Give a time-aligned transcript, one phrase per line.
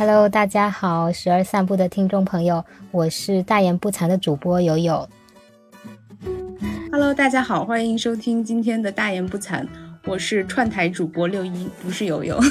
[0.00, 5.06] Hello，大家好，时而散步的听众朋友，我是大言不惭的主播友友。
[6.90, 9.66] Hello，大家好，欢迎收听今天的大言不惭，
[10.06, 12.40] 我是串台主播六一，不是友友。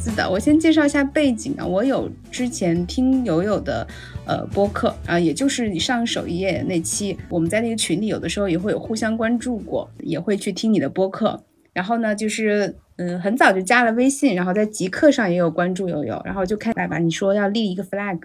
[0.00, 3.86] 是的，我先介绍一下背景啊，我有之前听友友的
[4.26, 11.40] 呃播客啊，也就是你上首页那期，我们在那个群里有的时候也会有互相关注过，也会去听你的播客。
[11.72, 18.20] 然后呢，就是嗯，很早就加了微信，然后在极客上也有关注悠悠，然后就看来吧，你说要立一个 flag。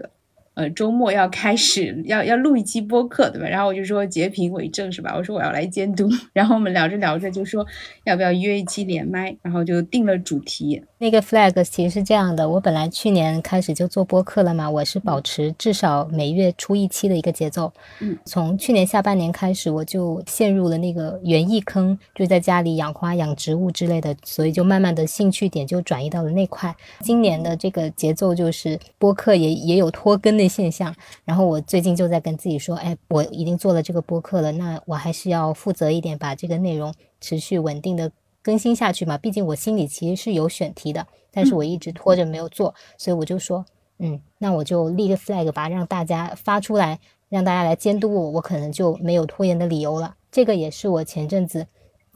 [0.58, 3.48] 呃，周末要开始要要录一期播客，对吧？
[3.48, 5.14] 然后我就说截屏为证，是吧？
[5.16, 6.10] 我说我要来监督。
[6.34, 7.64] 然后我们聊着聊着就说
[8.06, 10.82] 要不要约一期连麦，然后就定了主题。
[10.98, 17.72] 那个 flag 其实是这样的，我本来去年开始就做播客了嘛，我是保持至少每月出一期的一个节奏。
[18.00, 26.76] 嗯，从去年下半年开始，我就陷入了那个园艺坑，就在家里养花、养植物之类的，所以就慢慢的兴趣点就转移到了那块。
[27.02, 30.47] 今年的这个节奏就是播客也也有拖更的。
[30.48, 30.96] 现象，
[31.26, 39.18] 然后我最近就在跟自己说，哎，我已经做了这个播客了，那我还是要负责一点，把这个内容持续稳定的更新下去嘛。
[39.18, 43.66] 毕竟我心里其实是有选题的，但是我一直拖着没有做，所以我就说，
[44.00, 50.16] 嗯，那我就立个 flag 吧，让大家发出来，让大家来监督我，我可能就没有拖延的理由了。
[50.32, 51.68] 这个也是我前阵子。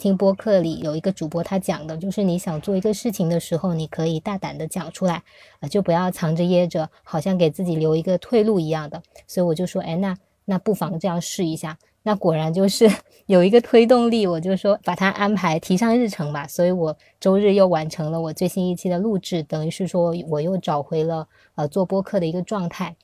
[0.02, 5.22] 听播客里有一个主播，他讲的就是你想做一个事情的时候，你可以大胆的讲出来，
[5.60, 9.00] 啊，就不要藏着掖着，好像给自己留一个退路一样的。
[9.28, 11.78] 所以我就说，哎，那那不妨这样试一下。
[12.02, 12.90] 那果然就是
[13.28, 16.48] 有一个推动力，我就说把它安排提上日程吧。
[16.48, 22.96] 所以我周日又完成了我最新一期的录制，等于是说我又找回了呃做播客的一个状态。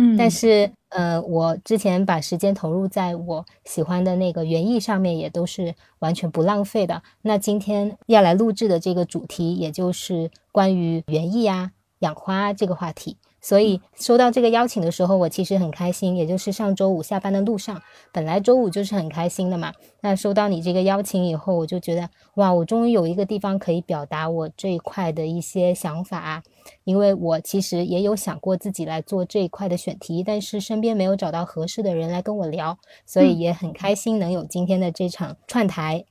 [0.00, 7.02] 嗯，但是呃，我之前把时间投入在我喜欢的那个园艺上面，也都是完全不浪费的。
[7.22, 13.18] 那今天要来录制的这个主题，也就是关于园艺啊、养花这个话题。
[13.40, 16.16] 所以收到这个邀请的时候，我其实很开心。
[16.16, 17.80] 也就是上周五下班的路上，
[18.12, 19.72] 本来周五就是很开心的嘛。
[20.00, 26.42] 那收到你这个邀请以后，我就觉得哇，我终于有一个地方可以表达我这一块的一些想法。
[26.84, 36.04] 因为我其实也有想过自己来做这一块的选题，但是身边没有找到合适的人来跟我聊，所以也很开心能有今天的这场串台。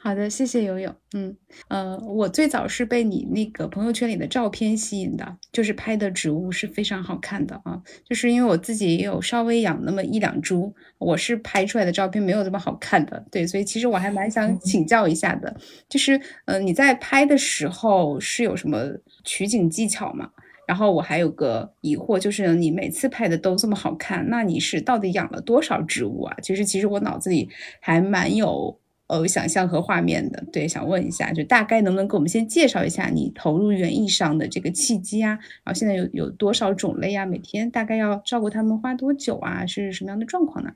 [0.00, 0.94] 好的，谢谢游泳。
[1.14, 1.36] 嗯，
[1.68, 7.80] 呃，我最早是被你那个朋友圈里的照片吸引的，就是拍的植物是非常好看的啊。
[8.08, 13.24] 就是因为我自己也有稍微养那么一两株，我是拍出来的照片没有这么好看的。
[13.30, 15.54] 对，所以其实我还蛮想请教一下的，
[15.88, 18.84] 就是，呃，你在拍的时候是有什么
[19.24, 20.30] 取景技巧吗？
[20.66, 26.36] 然后我还有个疑惑，就是你每次拍的都这么好看，那你是到底养了多少植物啊？
[26.42, 27.48] 其实，其实我脑子里
[27.80, 28.78] 还蛮有。
[29.08, 35.30] 呃，想象和画面的，对，想问一下，就大概能不能给我们先介绍一下你投入园艺上的这个契机啊？
[35.64, 37.24] 然后现在有有多少种类啊？
[37.26, 39.64] 每天大概要照顾他们花多久啊？
[39.66, 40.72] 是什么样的状况呢？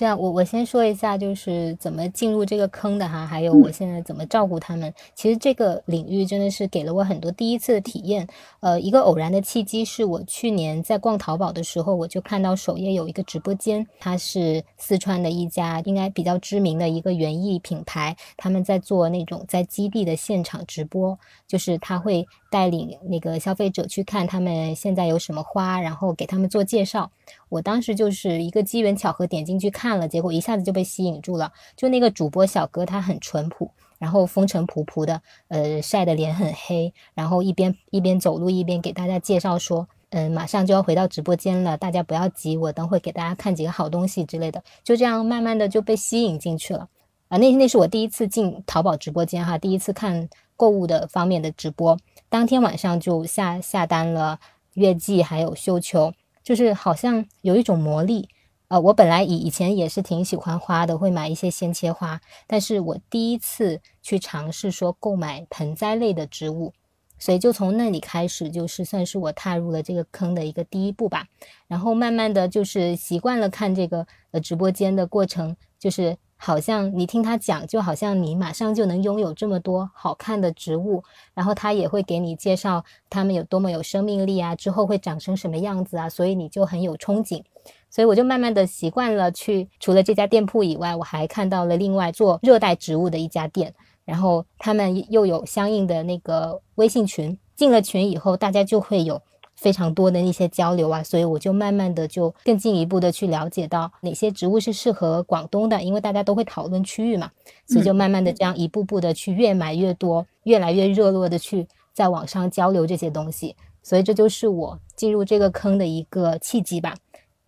[0.00, 4.90] 这样，我我先说一下，就是怎么进入这个坑的哈，还有我现在怎么照顾他们。
[5.14, 8.26] 其实这个领域真的是给了我很多第一次的体验。
[8.60, 27.10] 呃，一个偶然的契机是我去年在逛淘宝的时候，我就看到首页有一个直播间，它是四川的一家应该比较知名的一个园艺品牌，他们在做那种在基地的现场直播，就是他会带领那个消费者去看他们现在有什么花，然后给他们做介绍。
[27.48, 31.52] 我当时就是一个机缘巧合点进去看了，结果一下子就被吸引住了。
[31.76, 44.62] 就那个主播小哥，他很淳朴，然后风尘仆仆的，呃，晒的脸很黑，然后一边一边走路一边给大家介绍说，嗯，马上就要回到直播间了，大家不要急，我等会给大家看几个好东西之类的。
[44.82, 46.88] 就这样慢慢的就被吸引进去了。
[47.28, 51.96] 啊，那那是我第一次进淘宝直播间哈，第一次看购物的方面的直播，
[52.30, 54.40] 当天晚上就下下单了
[54.72, 56.14] 月季还有绣球。
[56.42, 58.28] 就是好像有一种魔力，
[58.68, 66.72] 呃，我本来以以前也是挺喜欢花的，会买一些鲜切花，但是我第一次去尝试说购买盆栽类的植物，
[67.18, 71.26] 所以就从那里开始，就是算是我踏入了这个坑的一个第一步吧。
[71.68, 76.16] 然后慢慢的就是习惯了看这个呃直播间的过程，就是。
[76.42, 81.04] 好像你听他讲，就好像你马上就能拥有这么多好看的植物，
[81.34, 87.42] 然后他也会给你介绍他们有多么有生命力啊，之后会长成什么样子啊，所以你就很有憧憬。
[87.90, 93.74] 所以我就慢慢的习惯了去，除了这家店铺以外，我还看到了另外做热带植物的一家店，
[94.06, 99.20] 然后他们又有相应的那个微信群，进了群以后，大家就会有。
[99.60, 107.30] 非常多的一些交流啊，所以我就慢慢的就更进一步的去了解到哪些植物是适合广东的，因为大家都会讨论区域嘛，
[107.66, 116.94] 所以就慢慢的这样一步步的去越买越多，越越来越热络的去在网上交流这些东西，所以这就是我进入这个坑的一个契机吧。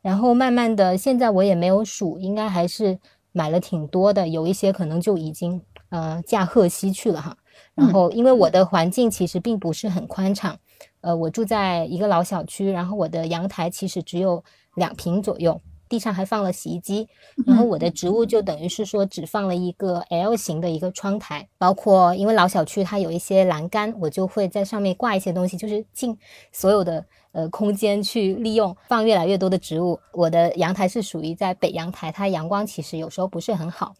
[0.01, 2.99] 然后慢慢的，现在我也没有数，应该还是
[3.33, 5.61] 买了挺多的，有一些可能就已经
[5.91, 7.37] 呃驾鹤西去了哈。
[7.75, 10.59] 然后因为我的环境其实并不是很宽敞，
[11.03, 14.43] 呃，我住在一个老小区，然后我的阳台其实只有
[14.77, 15.61] 两平左右。
[15.89, 17.07] 地上还放了洗衣机，
[17.47, 26.17] 然后我的植物就等于是说只放了一个 L 型的一个窗台，包括因为老小区它有一些栏杆，我就会在上面挂一些东西，就是尽
[26.51, 30.01] 所有的呃空间去利用，放越来越多的植物。
[30.15, 33.95] 我的阳台是属于在北阳台，它阳光其实有时候不是很好。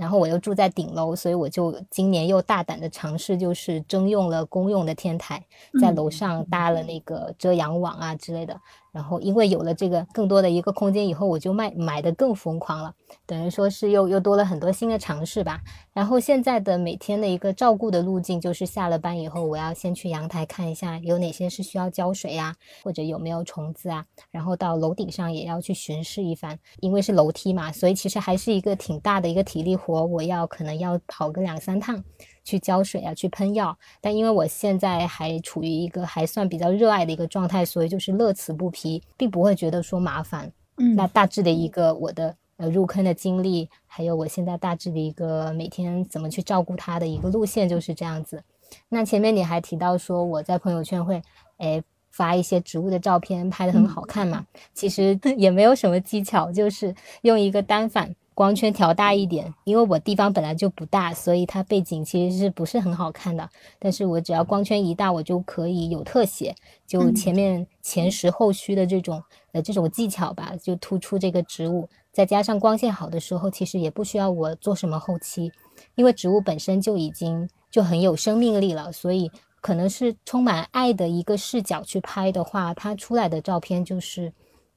[0.00, 5.44] 然后我又住在顶楼，所以我就今年又大胆的尝试，就是征用了公用的天台，
[5.80, 8.58] 在楼上搭了那个遮阳网啊之类的。
[8.92, 12.92] 然后因为有了这个更多的一个空间以后，我就卖买的更疯狂了，
[13.26, 15.60] 等于说是又又多了很多新的尝试吧。
[15.92, 24.04] 然后现在的每天的一个照顾的路径，就是下了班以后，我要先去阳台看一下有哪些是需要浇水呀，或者有没有虫子啊。
[24.30, 32.02] 然后到楼顶上也要去巡视一番，因为是楼梯嘛，所以其实还是一个挺大的一个体力活，我要可能要跑个两三趟。
[32.48, 40.50] 去浇水啊，去喷药，但因为我现在还处于一个还算比较热爱的一个状态，所以就是乐此不疲，并不会觉得说麻烦。
[40.78, 48.42] 嗯，那大致的一个我的呃入坑的经历，还有我现在大致的一个每天怎么去照顾它的一个路线就是这样子。
[48.88, 51.20] 那前面你还提到说我在朋友圈会
[51.58, 58.14] 诶发一些植物的照片，拍的很好看嘛，其实 也没有什么技巧，就是用一个单反。
[58.38, 63.50] 光圈调大一点，因为我地方本来就不大，所以它背景其实是不是很好看的。
[63.80, 66.54] 但是我只要光圈一大，我就可以有特写，
[66.86, 69.20] 就前面前实后虚的这种
[69.50, 71.88] 呃这种技巧吧，就突出这个植物。
[72.12, 75.50] 再加上光线好的时候，其实也不需要我做什么后期，
[75.96, 79.28] 因为植物本身就已经就很有生命力了，所以
[79.60, 84.32] 可能是充满爱的一个视角去拍的话，它出来的照片就是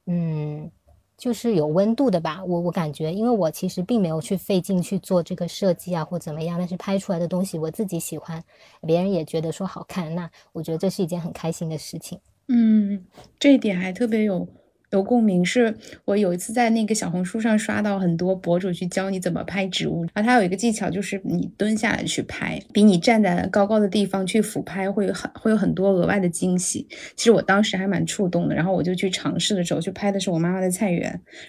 [0.06, 0.68] 嗯。
[1.16, 8.42] 就是有温度的吧，我我感觉，因为我其实并没有去费劲去做这个设计啊，或怎么样，但是拍出来的东西我自己喜欢，
[8.80, 12.18] 别人也觉得说好看，那我觉得这是一件很开心的事情。
[12.48, 13.04] 嗯，
[13.38, 14.48] 这一点还特别有。
[14.92, 15.74] 有共鸣，是
[16.04, 26.86] 我有一次在那个小红书上刷到很多博主去教你怎么拍植物，然后他有一个技巧，就是你蹲下来去拍，比你站在高高的地方去俯拍会有很会有很多额外的惊喜。
[27.16, 31.02] 其实我当时还蛮触动的，然后我就去尝试的时候，去拍的是我妈妈的菜园，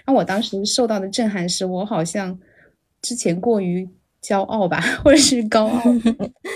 [0.06, 2.40] 然后我当时受到的震撼是我好像
[3.01, 3.86] 之前过于
[4.22, 5.84] 骄傲吧，或者是高傲，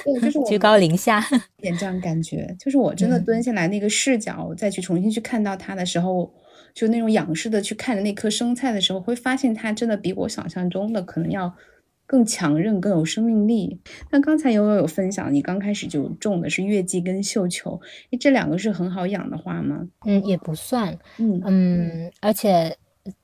[0.05, 1.21] 对，就是居高临下，
[1.57, 6.33] 点这样感觉，就是我真的蹲下来那个视角，再去重新去看到它的时候。
[6.77, 11.51] 就那种仰视的去看着那颗生菜的时候，会发现它真的比我想象中的可能要
[12.05, 13.81] 更强韧、更有生命力。
[14.11, 17.81] 那刚才悠悠有分享，你刚开始就种的是月季跟绣球，
[18.19, 19.87] 这两个是很好养的花吗？
[20.05, 20.95] 嗯，也不算。
[21.17, 22.77] 嗯嗯，而且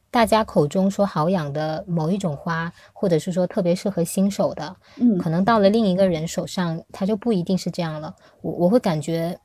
[0.10, 8.16] 大家口中说好养的某一种花，或者是说特别适合新手的，嗯，可能到了另一个人手上，它就不一定是这样了。
[8.42, 9.38] 我我会感觉。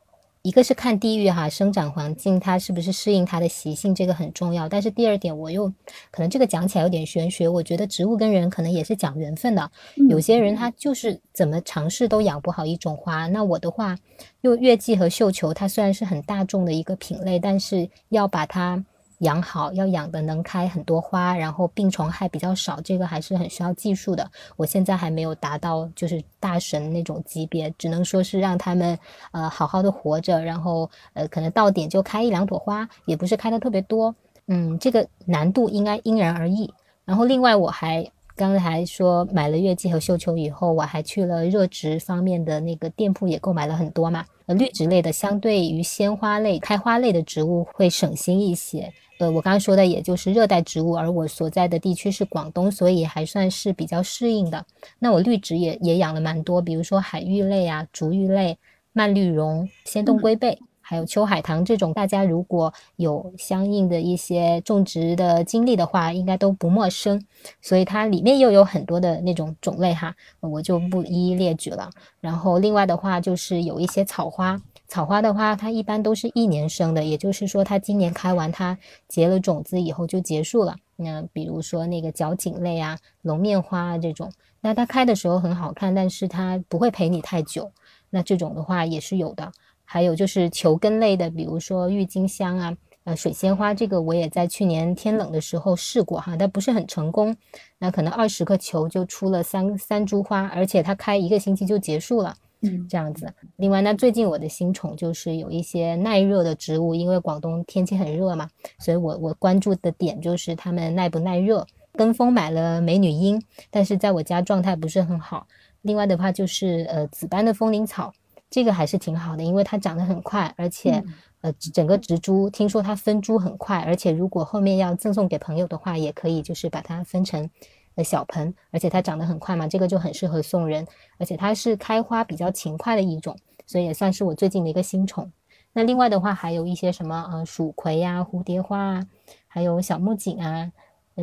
[0.48, 4.66] 一个是看地域哈，生长环境它是不是适应它的习性，这个很重要。
[4.66, 5.70] 但是第二点，我又
[6.10, 7.46] 可能这个讲起来有点玄学。
[7.46, 9.70] 我觉得植物跟人可能也是讲缘分的。
[10.08, 13.26] 有些人他就是怎么尝试都养不好一种花。
[13.26, 13.98] 那我的话，
[14.40, 18.82] 用月季和绣球，它虽然是很大众的一个品类，但是要把它。
[19.18, 24.30] 养好要养的能开很多花，然后病虫害比较少，这个还是很需要技术的。
[24.56, 28.98] 我现在还没有达到就是大神那种级别，只能说是让他们
[29.32, 34.14] 呃好好的活着，然后呃可能到点就开一两朵花，也不是开的特别多。
[34.46, 36.72] 嗯，这个难度应该因人而异。
[37.04, 44.24] 然后另外我还刚才说买了月季和绣球以后，我还去了热植方面的那个店铺，也购买了很多嘛。
[44.46, 48.92] 呃，绿植类的相对于鲜花类、开花类的植物会省心一些。
[49.18, 54.64] 呃，我刚刚说的也就是热带植物，而我所在的地区是广东，所以还算是比较适应的。
[55.00, 58.56] 那我绿植也也养了蛮多，比如说海芋类啊、竹芋类、
[58.92, 61.92] 蔓绿绒、仙洞龟背，还有秋海棠这种。
[61.92, 67.20] 大家如果有相应的一些种植的经历的话，应该都不陌生。
[67.60, 71.90] 所以它里面又有很多的那种种类哈，我就不一一列举了。
[72.20, 74.60] 然后另外的话就是有一些草花。
[74.88, 80.76] 草花的话，它一般都是一年生的，也就是说，它今年开完，它结了种子以后就结束了。
[80.96, 87.70] 那比如说那个角堇类啊、龙面花啊这种，那它开的时候很好看，但是它不会陪你太久。
[88.10, 89.52] 那这种的话也是有的。
[89.84, 97.36] 还有就是球根类的，比如说郁金香啊、呃水仙花，这个我也在去年天冷的时候试过哈，但不是很成功。
[97.78, 102.36] 那可能二十个球就出了三三株花，而且它开一个星期就结束了。
[102.62, 103.32] 嗯，这样子。
[103.56, 108.48] 另外，那最近我的新宠就是有一些耐热的植物，因为广东天气很热嘛，
[108.78, 111.66] 所以我我关注的点就是它们耐不耐热。
[111.94, 115.48] 跟风买了美女樱，但是在我家状态不是很好。
[115.82, 118.12] 另外的话就是呃紫斑的风铃草，
[118.48, 121.02] 这个还是挺好的，因为它长得很快，而且
[121.40, 127.50] 呃整个植株听说它分株很快，而且如果后面要赠送给朋友的话，也可以就是把它分成
[127.98, 130.86] 的小盆，而且它长得很快嘛，这个就很适合送人，
[131.18, 133.36] 而且它是开花比较勤快的一种，
[133.66, 135.32] 所以也算是我最近的一个新宠。
[135.72, 139.06] 那另外的话还有一些什么呃蜀葵呀、蝴蝶花啊，
[139.48, 140.70] 还有小木槿啊。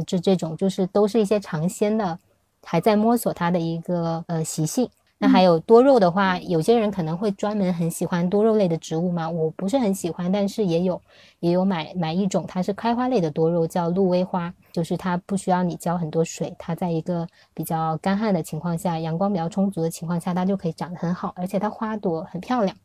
[0.05, 2.20] 这这种就是都是一些尝鲜的，
[2.63, 4.89] 还在摸索它的一个呃习性。
[5.18, 11.02] 那还有多肉的话，有些人可能会专门很喜欢多肉类的植物嘛，我不是很喜欢，但是也有
[11.40, 22.76] 也有买买一种，它是开花类的多肉，叫鹿薇花，就是它不需要你浇很多水，它在一个比较干旱的情况下，阳光比较充足的情况下，它就可以长得很好，而且它花朵很漂亮。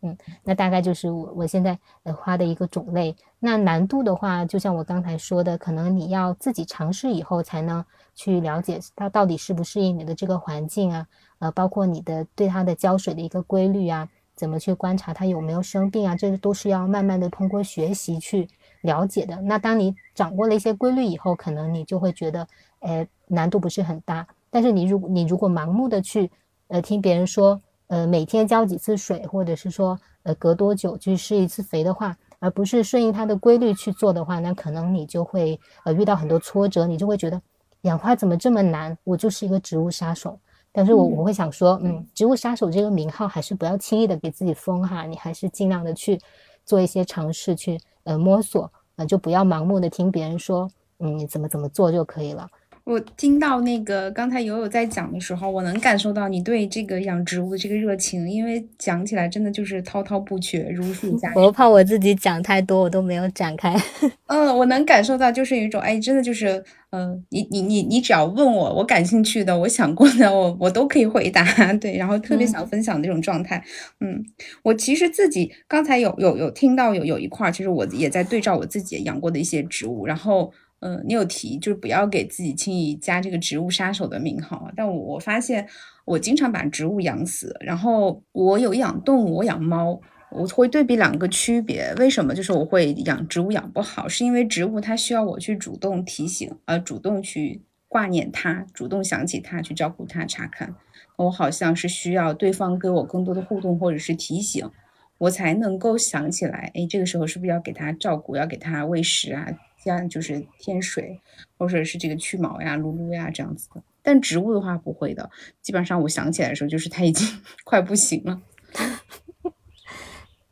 [0.00, 3.16] 嗯，那大概就是我我现在呃花的一个种类。
[3.40, 11.04] 那难度的话，就像我刚才说的，可能你要自己尝试以后才能去了解它到底适不适应你的这个环境啊，
[11.38, 18.48] 呃，包括你的对它的浇水的一个规律啊，怎么去观察它有没有生病啊，这都是要慢慢的通过学习去
[18.82, 19.40] 了解的。
[19.42, 22.46] 那当你掌握了一些规律以后，可能你就会觉得，
[22.80, 24.26] 呃，难度不是很大。
[24.50, 26.30] 但是你如你如果盲目的去
[26.68, 27.60] 呃听别人说。
[27.90, 37.40] 呃，每天浇几次水，或者是说，呃，隔多久去施一次肥的话，而不是顺应它的规律去做的话，那可能你就会呃遇到很多挫折，你就会觉得
[37.84, 38.98] 养花怎么这么难？
[39.04, 40.38] 我就是一个植物杀手。
[40.78, 46.20] 但是我我会想说，嗯，植物杀手这个名号还是不要轻易的给自己封哈，你还是尽量的去
[46.64, 50.70] 做一些尝试，去呃摸索，呃，就不要盲目的听别人说，
[51.00, 52.48] 嗯，你怎么怎么做就可以了。
[52.88, 61.42] 我听到那个刚才友友在讲的时候，我能感受到你对这个养植物的这个热情，因为讲起来真的就是滔滔不绝，如数家珍。
[61.42, 63.76] 我怕我自己讲太多，我都没有展开。
[64.24, 71.44] 嗯，我能感受到，就是有一种哎，真的就是，嗯，你你你你只要问我，我感兴趣的，我想过的，我我都可以回答。
[71.76, 73.62] 对，然后特别想分享那种状态。
[74.00, 74.24] 嗯，
[74.62, 80.50] 我其实自己刚才有有有听到有有一块，其实我也在对照我自己养过的一些植物，然后。
[80.80, 85.66] 嗯，你有提就是不要给自己轻易加这个植物杀手的名号，但我我发现
[86.04, 91.92] 我经常把植物养死，然后我有养动物，我养猫，我会对比两个区别。
[91.98, 92.32] 为什么？
[92.32, 100.74] 就是我会养植物养不好，是因为植物它需要我去主动提醒，呃，主动去挂念它，主动想起它，去照顾它，查看。
[101.16, 104.70] 我好像是需要对方给我更多的互动或者是提醒，
[105.18, 109.48] 我才能够想起来，哎，这个时候是不是要给它照顾，要给它喂食啊？
[109.84, 111.20] 像就是添水，
[111.56, 113.82] 或者是这个去毛呀、撸撸呀这样子的。
[114.02, 115.30] 但植物的话不会的，
[115.60, 117.26] 基本上我想起来的时候，就是它已经
[117.64, 118.40] 快不行了。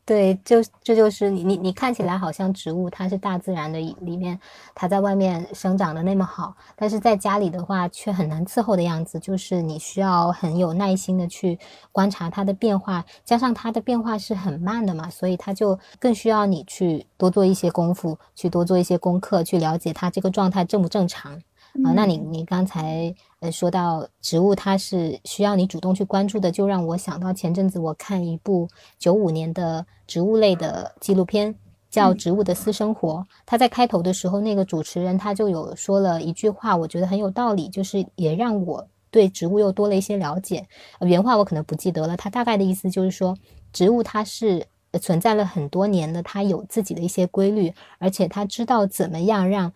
[0.06, 4.38] 对，就这就是你你你看起来好像植物，它是大自然的里面，
[4.72, 9.18] 它在外面生长的那么好，但是在家里的话却很难伺候的样子。
[9.18, 11.58] 就是你需要很有耐心的去
[11.90, 21.42] 观察它的变化，加上它的变化是很慢的嘛，所以它就更需要你去多做一些功夫，去多做一些功课，去了解它这个状态正不正常。
[21.84, 23.14] 啊，那你你刚才
[23.46, 31.54] 呃说到植物，它是需要你主动去关注的，就让我想到前阵子我看一部九五年的植物类的纪录片，
[31.88, 33.14] 叫《植物的私生活》。
[33.46, 40.66] 它在开头的时候，那个主持人他就有说了一句话，我觉得很有道理，就是也让我对植物又多了一些了解。
[41.00, 43.36] 原话我可能不记得了，他大概的意思就是说，
[43.72, 44.66] 植物它是
[45.00, 49.72] 存在了很多年的，它有自己的一些规律，而且它知道怎么样让。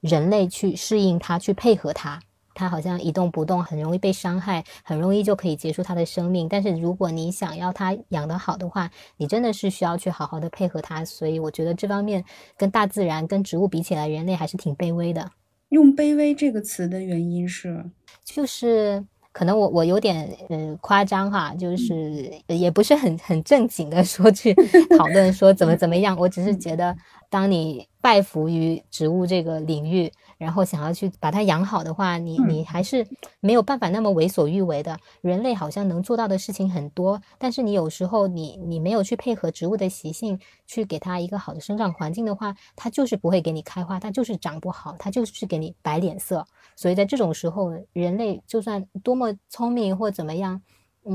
[0.00, 2.20] 人类去适应它，去配合它，
[2.58, 6.48] 它好像一动不动，很容易被伤害，很容易就可以结束它的生命。
[6.48, 11.04] 但是如果你想要它养得好的话，你真的是需要去好好的配合它。
[11.04, 12.24] 所以我觉得这方面
[12.56, 15.30] 跟大自然、跟植物比起来，人类还是挺卑微的。
[15.68, 17.84] 用“卑微”这个词的原因是，
[18.24, 24.52] 就是可能我我有点呃夸张哈，就是也不是很很正经的说去
[24.98, 26.96] 讨论说怎么怎么样，我只是觉得。
[27.30, 33.06] 当你拜服于植物这个领域，然后想要去把它养好的话，你你还是
[33.40, 34.96] 没有办法那么为所欲为的。
[35.20, 46.46] 人类好像能做到的事情很多，但是你有时候你你没有去配合植物的习性，去给它一个好的生长环境的话，它就是不会给你开花，它就是长不好，它就是给你摆脸色。
[46.76, 50.62] 所以在这种时候，人类就算多么聪明或怎么样，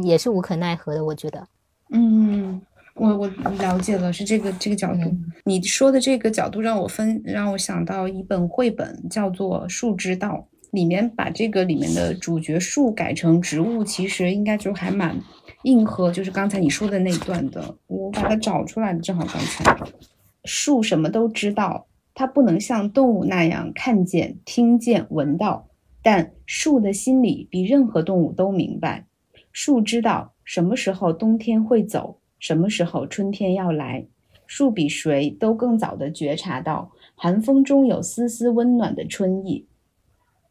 [0.04, 1.06] 也是无可奈何的。
[1.06, 1.48] 我觉得，
[1.92, 2.62] 嗯。
[2.96, 3.28] 我我
[3.60, 5.02] 了解了，是这个这个角度。
[5.46, 10.30] 你说的这个角度让我分让我想到一本绘本，叫做《树之道》。
[10.72, 15.16] 里面把这个里面的主角树改成植物，其实应该就还蛮
[15.66, 17.78] 硬核，就是刚才你说的那段的。
[17.86, 19.78] 我把它找出来了，正好刚才
[20.46, 21.86] 树什么都知道，
[22.16, 25.68] 它不能像动物那样看见、听见、闻到，
[26.02, 29.06] 但树的心里比任何动物都明白。
[29.52, 34.06] 树知道什么时候冬天会走，什么时候春天要来。
[34.46, 39.66] 树比谁都更早地觉察到寒风中有丝丝温暖的春意。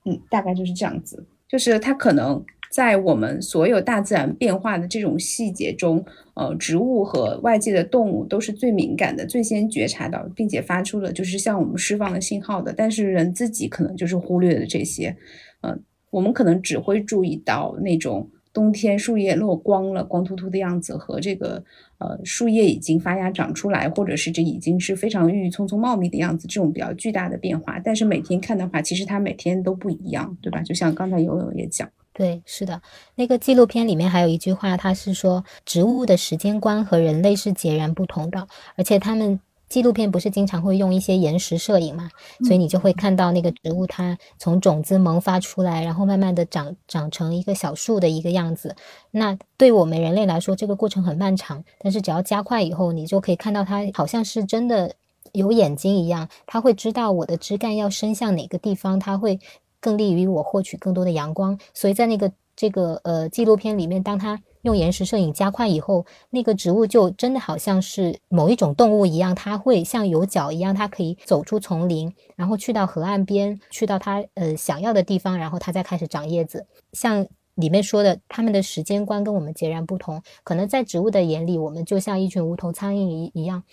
[0.06, 12.72] 嗯，大概就是这样子，就是它可能在我们所有大自然变化的这种细节中，呃，植物和外界的动物都是最敏感的，最先觉察到，并且发出了就是向我们释放的信号的。
[12.72, 15.14] 但是人自己可能就是忽略了这些，
[15.60, 15.78] 嗯，
[16.10, 21.62] 我们可能只会注意到那种冬天树叶落光了，光秃秃的样子和这个。
[21.98, 27.78] 呃，树叶已经发芽长出来，或者是这已经是非常郁郁葱葱茂密的样子，这种比较巨大的变化。
[27.78, 30.60] 但是每天看的话，其实它每天都不一样，对吧？
[30.62, 32.82] 就像刚才游泳也讲，对，是的，
[33.14, 39.38] 那个纪录片里面还有一句话，它是说植物的时间观和人类是截然不同的，而且它们。
[39.72, 42.10] 纪录片不是经常会用一些延时摄影嘛，
[42.44, 48.76] 所以你就会看到那个植物它从种子萌发出来，然后慢慢的长长成一个小树的一个样子。
[49.10, 54.94] 那对我们人类来说，这个过程很漫长，但是只要加快以后，你就可以看到它好像是真的
[55.32, 59.40] 有眼睛一样，它会知道我的枝干要伸向哪个地方，它会
[59.80, 61.58] 更利于我获取更多的阳光。
[61.72, 76.64] 所以在那个这个呃纪录片里面，当它用延时摄影加快以后，那个植物就真的好像是某一种动物一样，它会像有脚一样，它可以走出丛林，然后去到河岸边，去到它呃想要的地方，然后它再开始长叶子。
[76.92, 77.26] 像
[77.56, 80.22] 里面说的，它们的时间观跟我们截然不同。
[80.44, 83.64] 可能在植物的眼里，我们就像一群无头苍蝇一一样，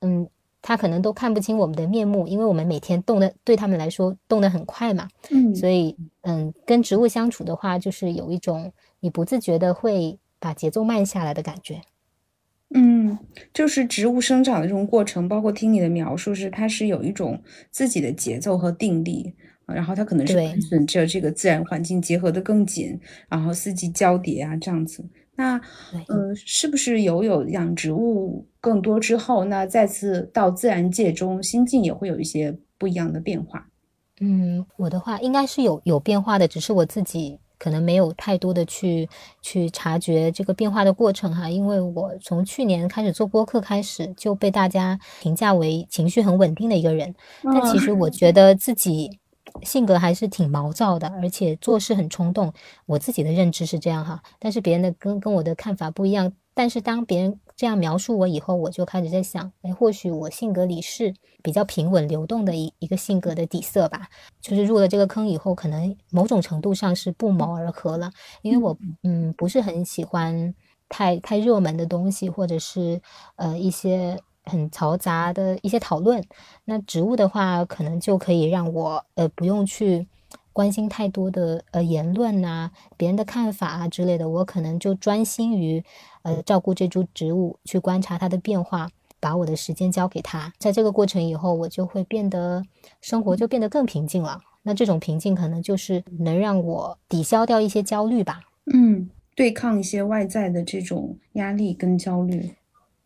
[0.00, 0.26] 嗯，
[0.62, 10.18] 它可能都看不清我们的面目，因为我们每天动的对他们来说动得很快嘛，嗯，所以嗯，跟植物相处的话，就是有一种你不自觉的会。
[10.40, 11.82] 把节奏慢下来的感觉，
[12.74, 13.18] 嗯，
[13.52, 19.34] 就是植物生长的这种过程，包括听你的描述，是它是有一种自己的节奏和定力，
[19.66, 20.34] 然后它可能是
[20.70, 25.04] 跟着这个自然环境结合的更紧，然后四季交叠啊这样子。
[25.36, 25.60] 那，
[26.08, 33.68] 呃，是不是有有养植物更多之后，那再次到自然界中，心境也会有一些不一样的变化？
[34.20, 37.38] 嗯，我的话应该是有有变化的，只是我自己。
[37.60, 39.08] 可能没有太多的去
[39.42, 49.20] 去察觉这个变化的过程哈，因为我从去年开始做播客开始就被大家评价为情绪很稳定的一个人，但其实我觉得自己
[49.62, 52.52] 性格还是挺毛躁的，而且做事很冲动，
[52.86, 57.38] 我自己的认知是这样哈，但是别人的跟跟我的看法不一样，但是当别人。
[57.60, 64.08] 这样描述我以后，我就开始在想，哎，或许我性格里是比较平稳流动的一一个性格的底色吧。
[64.40, 70.54] 就是入了这个坑以后，可能某种程度上是不谋而合了，因为我嗯不是很喜欢
[70.88, 72.98] 太太热门的东西，或者是
[73.36, 76.24] 呃一些很嘈杂的一些讨论。
[76.64, 80.08] 那植物的话，可能就可以让我呃不用去。
[80.60, 85.82] 关心太多的呃言论呐，别人的看法啊之类的，我可能就专心于
[86.20, 90.52] 呃照顾这株植物，去观察它的变化，把我的时间交给他。
[90.58, 92.62] 在这个过程以后，我就会变得
[93.00, 94.38] 生活就变得更平静了。
[94.62, 98.42] 那这种平静可能就是能让我抵消掉一些焦虑吧。
[98.70, 102.52] 嗯，对抗一些外在的这种压力跟焦虑。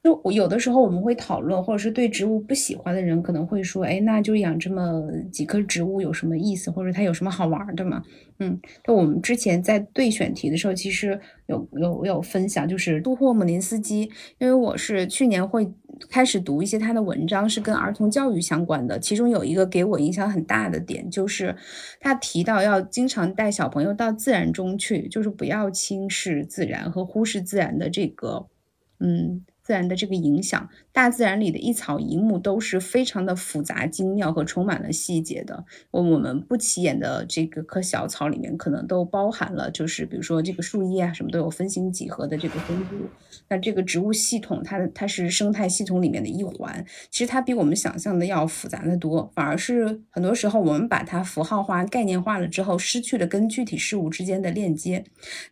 [0.04, 6.70] 就我有的时候我们会讨论，或者是对植物不喜欢的人可能会说：“哎，那就养这么几棵植物有什么意思？
[6.70, 8.02] 或者它有什么好玩的吗？”
[8.38, 14.02] 嗯，就我们之前在对选题的时候，其实有有有分享，就是杜霍姆林斯基，
[14.36, 15.72] 因为我是去年会
[16.10, 18.98] 开始读一些他的文章，是跟儿童教育相关的。
[18.98, 21.56] 其中有一个给我影响很大的点，就是
[21.98, 28.48] 他提到要经常带小朋友到自然中去，就是不要轻视自然和忽视自然的这个，
[29.00, 29.46] 嗯。
[29.64, 35.64] 自然的这个影响，大自然里的一草一木都是非常的复杂、精妙和充满了细节的。
[35.90, 42.94] 我我们不起眼的这个棵小草里面，可能都包含了，就是比如说这个树叶啊，什么都有分形几何的这个分布。
[43.48, 49.28] 那这个植物系统，它的它是生态系统里面的一环，其实它比我们想象的要复杂的多。
[49.35, 55.02] 反而是很多时候我们把它符号化、概念化了之后，失去了跟具体事物之间的链接。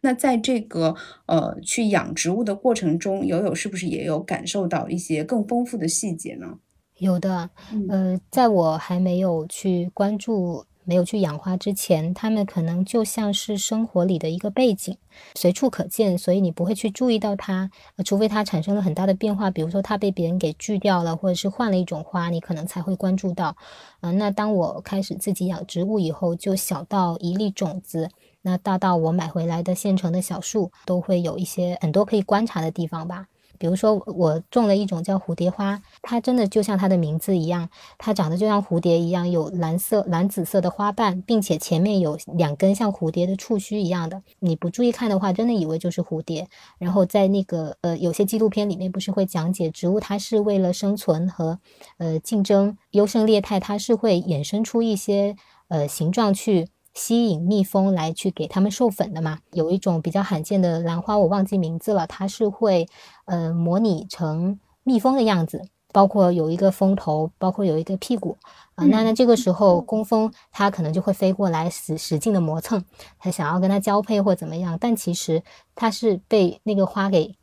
[0.03, 0.95] 那在这个
[1.27, 4.03] 呃去养植物的过程中，友友是不是也？
[4.03, 6.59] 有感受到一些更丰富的细节呢？
[6.99, 7.49] 有的，
[7.89, 14.99] 呃，在我还没有去关注没有去养花之前，它们可能就像是生活里的一个背景，
[15.35, 17.71] 随处可见，所以你不会去注意到它，
[18.05, 23.57] 除非它产生了很大的变化，比如说它被别人给锯掉了，或者是换了一种花，你可能才会关注到。
[24.03, 28.11] 嗯，那当我开始自己养植物以后，就小到一粒种子，
[28.43, 33.29] 那大到我买回来的现成的小树，都会有一些很多可以观察的地方吧。
[33.63, 44.21] 比如说，我种了一种叫蝴蝶花，它真的就像它的名字一样，它长得就像蝴蝶一样，有蓝色、蓝紫色的花瓣，并且前面有两根像蝴蝶的触须一样的。
[44.41, 46.49] 你不注意看的话，真的以为就是蝴蝶。
[46.81, 51.61] 然后在那个呃，有些纪录片里面不是会讲解植物，它是为了生存和
[51.99, 55.37] 呃竞争优胜劣汰，它是会衍生出一些
[55.69, 56.67] 呃形状去。
[56.95, 62.89] 吸引蜜蜂来去给它们授粉的嘛，有一种比较罕见的兰花，我忘记名字了，它是会
[63.25, 68.37] 呃模拟成蜜蜂的样子，包括有一个蜂头，包括有一个屁股
[68.75, 68.85] 啊。
[68.85, 72.85] 那那这个时候工蜂它可能就会飞过来使使劲的磨蹭，
[73.19, 75.43] 它想要跟它交配或怎么样，但其实
[75.75, 77.35] 它是被那个花给。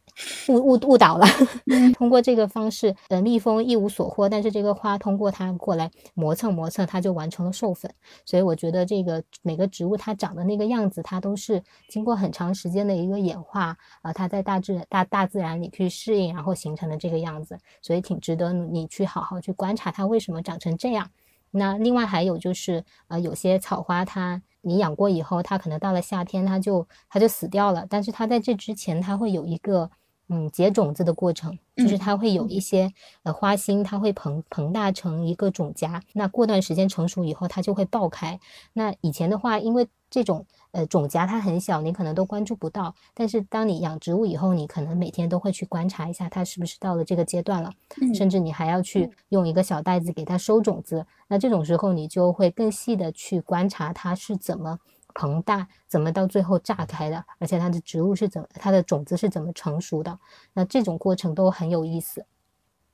[0.48, 1.26] 误误误导了，
[1.98, 7.90] 通过这个方式，呃，蜜蜂一无所获，但是这个花通过它过来磨蹭磨蹭，它就完成了授粉。
[8.26, 21.10] 所以我觉得这个每个植物它长的那个样子，它都是经过很长时间的一个演化啊，它在大自大大自然里去适应，然后形成的这个样子，所以挺值得你去好好去观察它为什么长成这样。
[21.52, 29.90] 那另外还有就是，呃，有些草花它你养过以后，它可能到了夏天它就它就死掉了，但是它在这之前它会有一个。
[30.30, 36.02] 嗯，结种子的过程就是它会有一些呃花心，它会膨膨大成一个种荚。
[36.14, 38.40] 那过段时间成熟以后，它就会爆开。
[38.74, 42.94] 那以前的话，因为这种呃种荚它很小，你可能都关注不到。
[43.16, 47.74] 但是当你养植物以后，你可能每天都会去观察一下它是不是到了这个阶段了，
[48.14, 51.08] 甚至你还要去用一个小袋子给它收种子。
[51.28, 54.78] 那这种时候，你就会更细的去观察它是怎么。
[55.14, 57.26] 膨大怎么到最后炸开的？
[57.40, 60.20] 而且它的植物是怎么，它的种子是怎么成熟的？
[60.54, 62.26] 那这种过程都很有意思。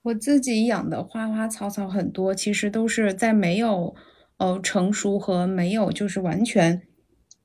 [0.04, 3.96] 我自己养的花花草草很多，其实都是在没有
[4.38, 6.82] 呃成熟和没有就是完全，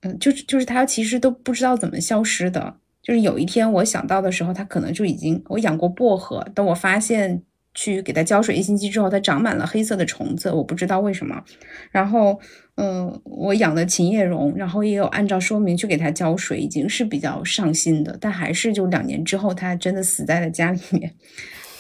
[0.00, 2.76] 嗯，就是就是它其实都不知道怎么消失的。
[3.02, 7.42] 就是有一天我想到的时候，它可能就已经我养过薄荷，等我发现。
[7.74, 11.42] 去给它浇水一星期之后，它长满了黑色的虫子，我不知道为什么。
[11.90, 12.38] 然后，
[12.76, 21.14] 嗯，我养的琴叶榕，然后也有按照说明去给它浇水，已经是比较上心的，但还是就两年之后，它真的死在了家里面。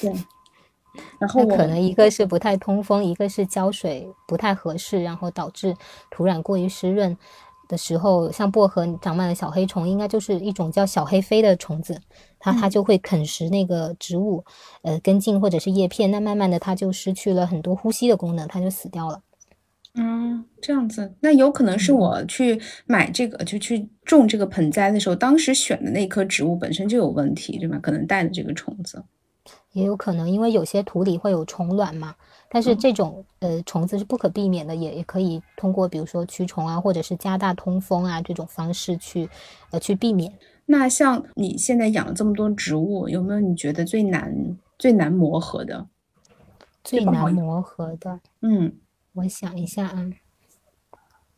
[0.00, 0.12] 对，
[1.18, 5.74] 然后可能一个是不太通风，一个是浇水不太合适，然后导致
[6.10, 7.16] 土壤过于湿润。
[7.68, 12.00] 的时候，像薄荷长满了小黑虫，应该就是一种叫小黑飞的虫子，
[12.40, 14.44] 它它就会啃食那个植物，
[14.82, 19.22] 呃根茎或者是叶片，那慢慢的它就失去了很多呼吸的功能，它就死掉了。
[19.94, 27.78] 嗯，这样子，那有可能是我去买这个就去种这个盆栽的时候，当时选的那棵植物本身就有问题，对吧？
[27.82, 29.04] 可能带了这个虫子。
[29.72, 32.14] 也有可能，因为有些土里会有虫卵嘛。
[32.52, 39.28] 但是这种呃虫子是不可避免的，也也可以通过比如说驱虫啊，或者是加大通风啊这种方式去
[39.70, 40.32] 呃去避免。
[40.72, 45.88] 那像你现在养了这么多植物，有没有你觉得最难最难磨合的？
[46.84, 48.72] 最难磨合的，嗯，
[49.14, 50.10] 我想一下啊，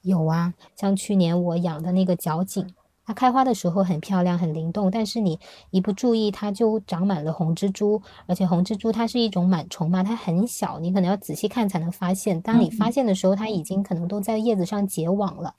[0.03, 2.67] 有啊，像去年我养的那个角堇。
[3.05, 5.41] 它开花的时候很漂亮，很灵动，但是你
[5.71, 8.01] 一不注意，它就长满了红蜘蛛。
[8.27, 12.41] 而且红蜘蛛它是一种螨虫嘛，它很小，你可能要仔细看才能发现。
[12.43, 15.55] 当你发现的时候，它已经可能都在叶子上结网了。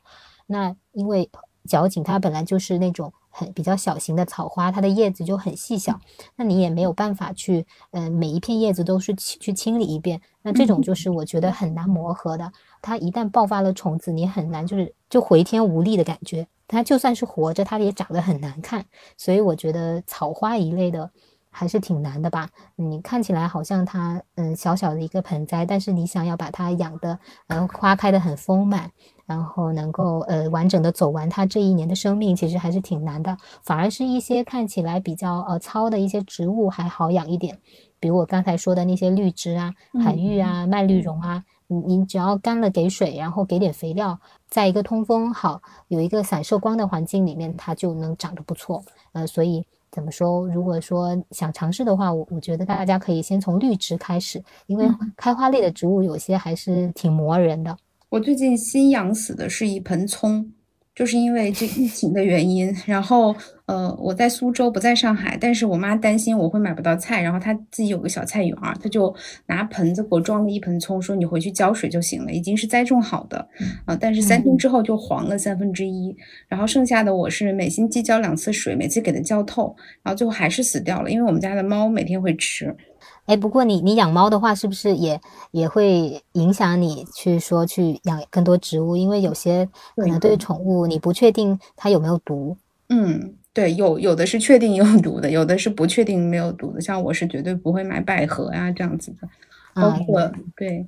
[0.45, 1.29] 那因为
[1.67, 5.99] 角堇它本来就是那种很比较小型的草花，它的叶子就很细小，
[6.35, 10.21] 那你也没有办法去，呃，每一片叶子都是去清理一遍。
[10.43, 12.51] 那这种就是我觉得很难磨合的。
[12.79, 16.47] 它一旦爆发了虫子，你很难就是就回天无力的感觉。
[16.67, 18.85] 它就算是活着，它也长得很难看，
[19.17, 21.09] 所以我觉得草花一类的
[21.49, 22.49] 还是挺难的吧。
[22.75, 27.17] 你看起来好像它嗯小小的一个盆栽，但是你想要把它养的
[27.47, 28.91] 嗯花开的很丰满，
[29.25, 33.37] 然后能够呃完整的走完它这一年的生命，其实还是挺难的。
[33.63, 37.57] 反而是一些看起来比较呃糙的一些植物还好养一点，
[37.99, 41.43] 比如我刚才说的那些绿植啊、海芋啊、麦绿绒啊。
[41.67, 48.83] 你你只要干了给水，然后给点肥料，在一个通风好、有一个散射光的环境里面，它就能长得不错。
[49.13, 50.47] 呃，所以怎么说？
[50.49, 57.75] 如果说想尝试的话，我我觉得大家可以先从绿植开始，因为开花类的植物有些还是挺磨人的。
[58.13, 60.51] 我最近新养死的是一盆葱，
[60.93, 69.11] 就是因为这疫情的原因，然后呃，我在苏州，不在上海，但是我妈担心我会买不到菜，然后她自己有个小菜园儿，她就
[69.47, 73.49] 拿盆子给我装了一盆葱，说你回去浇水就行了，已经是栽种好的
[73.85, 76.15] 啊，但是三天之后就黄了三分之一，
[76.47, 82.77] 然后剩下的我是每星期浇两次水，每次给它浇透，然后最后还是死掉了，因为我们家的猫每天会吃。
[83.25, 85.19] 哎，不过你你养猫的话，是不是也
[85.51, 88.97] 也会影响你去说去养更多植物？
[88.97, 92.57] 因为有些可能对宠物你不确定它有没有毒。
[92.89, 96.81] 嗯，对，有有的是确定有毒的，有的是不确定没有毒的。
[96.81, 99.27] 像我是绝对不会买百合啊这样子的，
[99.73, 100.85] 包括对，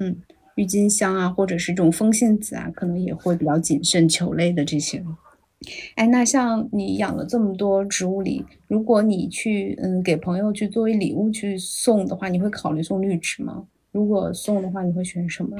[0.00, 0.16] 嗯，
[0.56, 5.04] 郁金香啊，或者是这种风信子啊，可能也会比较谨慎球类的这些。
[5.96, 13.64] 哎，那像你养了这么多植物里，如果你去嗯给朋友去作为礼物去送的话，你会考虑送绿植吗？
[13.90, 15.56] 如果送的话，你会选什么？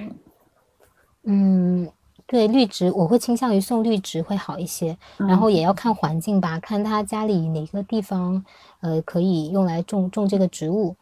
[1.25, 1.91] 嗯，
[2.27, 8.45] 对，绿植我会倾向于送绿植会好一些，然后也要看环境吧，看他家里哪个地方
[8.81, 10.95] 呃可以用来种种这个植物。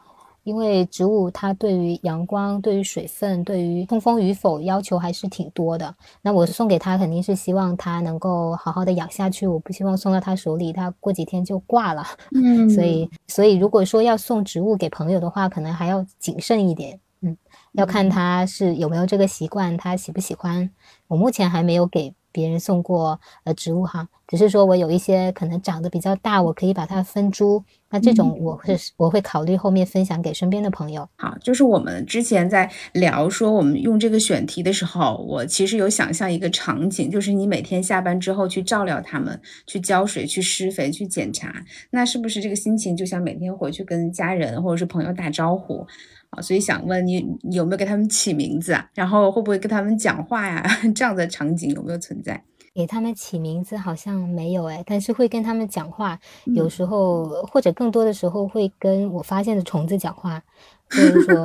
[0.46, 5.92] 因为植物它对于阳光、对于水分、对于通风与否要求还是挺多的。
[6.22, 12.06] 那我送给他肯定是希望他能够好好的养下去，我不希望送到他手里，他过几天就挂了。
[12.32, 17.00] 嗯，所以所以如果说要送植物给朋友的话，可能还要谨慎一点。
[17.22, 17.36] 嗯，
[17.72, 20.70] 要看他是有没有这个习惯，他喜不喜欢。
[21.08, 22.14] 我目前还没有给。
[22.36, 27.64] 别人送过呃植物哈，只是说我有一些可能长得比较大，我可以把它分株。
[27.88, 31.08] 那这种我会我会考虑后面分享给身边的朋友。
[31.16, 41.54] 好，就是我们之前在聊说我们用这个选题的时候，我其实有想象一个场景，就是你每天下班之后去照料它们，去浇水、去施肥、去检查，
[41.90, 45.86] 那是不是这个心情就像每天回去跟家人或者是朋友打招呼？
[46.30, 48.90] 啊，所以想问你有没有给他们起名字啊？
[48.94, 50.62] 然后会不会跟他们讲话呀？
[50.94, 52.42] 这样的场景有没有存在？
[52.74, 60.42] 给他们起名字好像没有哎，但是会跟他们讲话，有时候或者更多的时候会跟我发现的虫子讲话，
[60.90, 61.42] 就是说，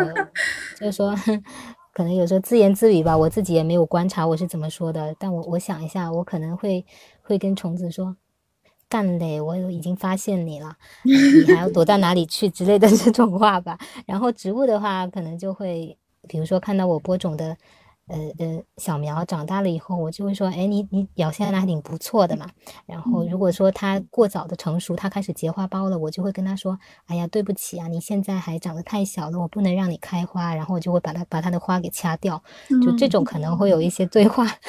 [0.78, 1.16] 就是说，
[1.96, 6.86] 可能有时候自言自语吧，我自己也没有观察我是怎么说的，但我我想一下，我可能会
[7.22, 8.18] 会跟虫子说。
[8.92, 9.40] 干嘞！
[9.40, 13.80] 我已经发现你了，你还要躲到哪里去之类的这种话吧。
[14.06, 17.56] 然后植物的话，可能就会，比如说看到我播种的，
[18.08, 22.50] 呃呃小苗长大了以后，我就会说，哎，你你表现的还挺不错的嘛。
[22.86, 30.54] 然后如果说它过早的成熟，它开始结花苞了，我就会跟他说，哎呀，对不起啊，你现在还长得太小了，我不能让你开花。
[30.54, 32.44] 然后我就会把它把它的花给掐掉。
[32.84, 34.46] 就这种可能会有一些对话。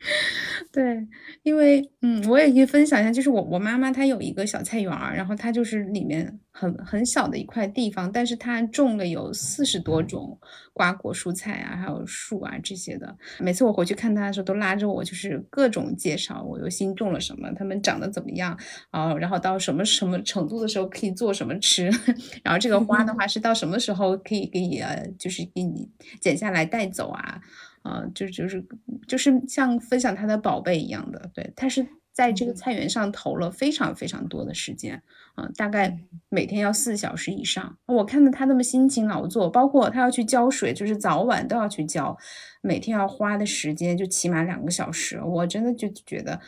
[0.72, 1.06] 对，
[1.42, 10.38] 因为嗯，我也可以分享一下，就是我我妈妈她有一个小菜园儿，然后她就是里面很很小的一块地方，但是她种了有四十多种
[10.72, 13.16] 瓜果蔬菜啊，还有树啊这些的。
[13.40, 18.56] 每次我回去看她的时候，都拉着我，就是各种介绍我又新种了什么，它们长得怎么样
[18.90, 21.90] 啊，然后到什么什么程度的时候可以做什么吃，
[22.44, 27.40] 然后这个花的话是到什么时候可以给你呃，就是给你剪下来带走啊。
[27.82, 28.64] 啊，就就是
[29.06, 35.02] 就是像分享他的宝贝一样的，对他是在这个菜园上投了非常非常多的时间
[35.34, 37.78] 啊，大概每天要四小时以上。
[37.86, 42.16] 我看到他那么辛勤劳作，包括他要去浇水，就是早晚都要去浇，
[42.60, 46.40] 每天要花的时间就起码两个小时，我真的就觉得。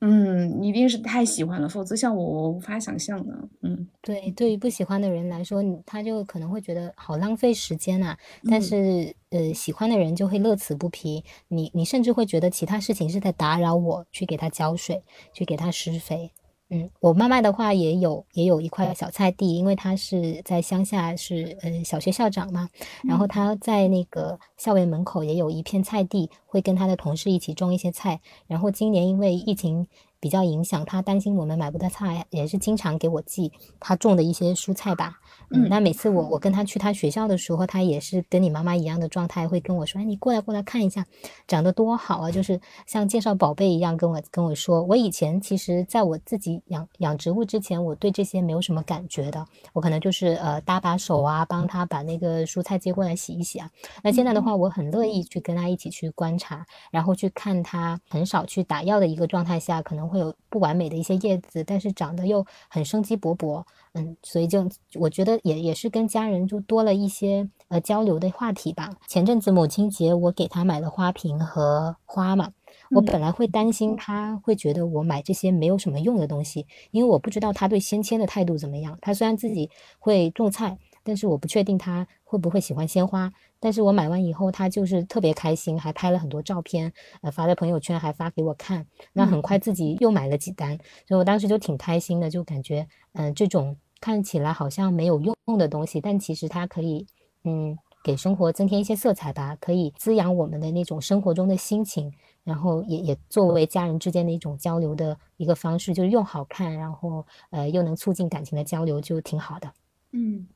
[0.00, 3.48] 嗯，一定是太喜欢了，否则像我，我无法想象的。
[3.62, 8.16] 嗯，对，对于不喜欢的人来说，他就可能会觉得好浪费时间啊。
[8.48, 11.24] 但是，呃，喜欢的人就会乐此不疲。
[11.48, 16.30] 你，你甚至会觉得其他事情是在打扰我，去给他浇水，去给他施肥。
[16.70, 22.68] 嗯，我妈妈的话也有也有一块小菜地，因为她是在乡下，是呃小学校长嘛，
[23.04, 28.20] 然后她在那个校园门口也有一片菜地，会跟她的同事一起种一些菜。
[28.46, 29.86] 然后今年因为疫情
[30.20, 35.18] 比较影响，他担心我们买不到菜，也是经常给我寄他种的一些蔬菜吧。
[35.50, 41.06] 嗯，那每次我我跟他去他学校的时候，他也是跟你妈妈一样的状态，会跟我说：“哎，你过来过来看一下，
[41.46, 44.82] 长得多好啊！”就是像介绍宝贝一样跟我跟我说。
[44.82, 53.70] 我以前其实在我自己养养植物之前，我对这些没有什么感觉的，我可能就是呃搭把手啊，帮他把那个蔬菜接过来洗一洗啊。
[54.02, 63.62] 那现在的话，我很乐意去跟他一起去观察，然后去看他很少去打药的一个状态下，可能会有不完美的一些叶子，但是长得又很生机勃勃。
[63.92, 68.90] 嗯，所以就我觉得也也是跟家人就多了一些呃交流的话题吧。
[69.06, 72.52] 前阵子母亲节，我给他买了花瓶和花嘛。
[72.90, 78.96] 我本来会担心他会觉得我买这些没有什么用的东西，因为我不知道他对鲜切的态度怎么样。
[79.02, 80.78] 他虽然自己会种菜。
[81.04, 83.32] 但是我不确定他会不会喜欢鲜花。
[83.60, 86.92] 但是我买完以后，他就是特别开心，还拍了很多照片，
[87.22, 88.86] 呃，发在朋友圈，还发给我看。
[89.12, 97.06] 那很快自己又买了几单，所以我当时就挺开心的，就感觉，嗯，这种看起来好像没有用的东西，但其实它可以，
[97.44, 102.12] 嗯，给生活增添一些色彩吧，可以滋养我们的那种生活中的心情，
[102.44, 109.72] 然后也也作为家人之间的一种交流的一个方式，就是又好看，然后呃又能促进感情的交流，就挺好的。
[110.12, 110.46] 嗯。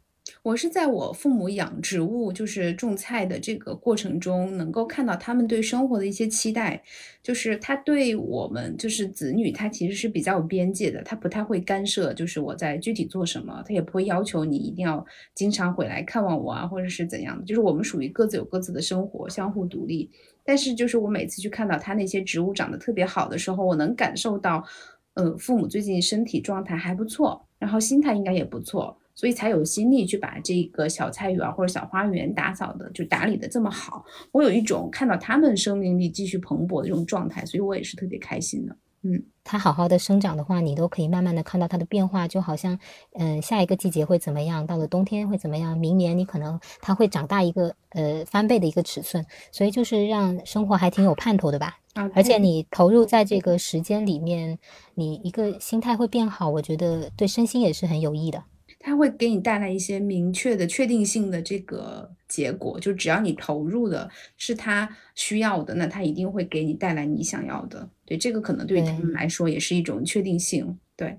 [0.42, 6.82] 我是在我父母养植物，就是种菜的这个过程中，能够看到他们对生活的一些期待。
[7.22, 17.44] 就是他对我们，就是子女，他其实是比较有边界的，他不太会干涉，就是我在具体做什么，他也不会要求你一定要经常回来看望我啊，或者是怎样的。
[17.44, 20.10] 就是我们属于各自有各自的生活，相互独立。
[20.44, 24.64] 但是，就是我每次去看到他那些植物长得特别好的时候，我能感受到，
[25.14, 28.98] 呃，父母最近身体状态还不错，然后心态应该也不错。
[29.14, 34.04] 所以才有心力去把这个小菜园或者小花园打扫的就打理的这么好。
[34.32, 38.76] 我有一种看到他们生命力继续蓬勃的这种状态，所以我也是特别开心的。
[39.04, 42.78] 嗯，它好好的生长的话，你都可以慢慢的看到它的变化，就好像，
[43.14, 51.78] 嗯，下一个季节会怎么样，到了冬天会怎么样，明年你可能它会长大一个呃翻倍的一个尺寸，所以就是让生活还挺有盼头的吧。
[51.94, 54.56] 啊，而且你投入在这个时间里面，
[54.94, 58.44] 你一个心态会变好，我觉得对身心也是很有益的。
[58.82, 67.88] 它会给你带来一些明确的、确定性的这个结果，就只要你投入的是他需要的，那他一定会给你带来你想要的。
[68.04, 70.66] 对，这个可能对于他们来说也是一种确定性。
[70.96, 71.08] 对。
[71.08, 71.18] 对，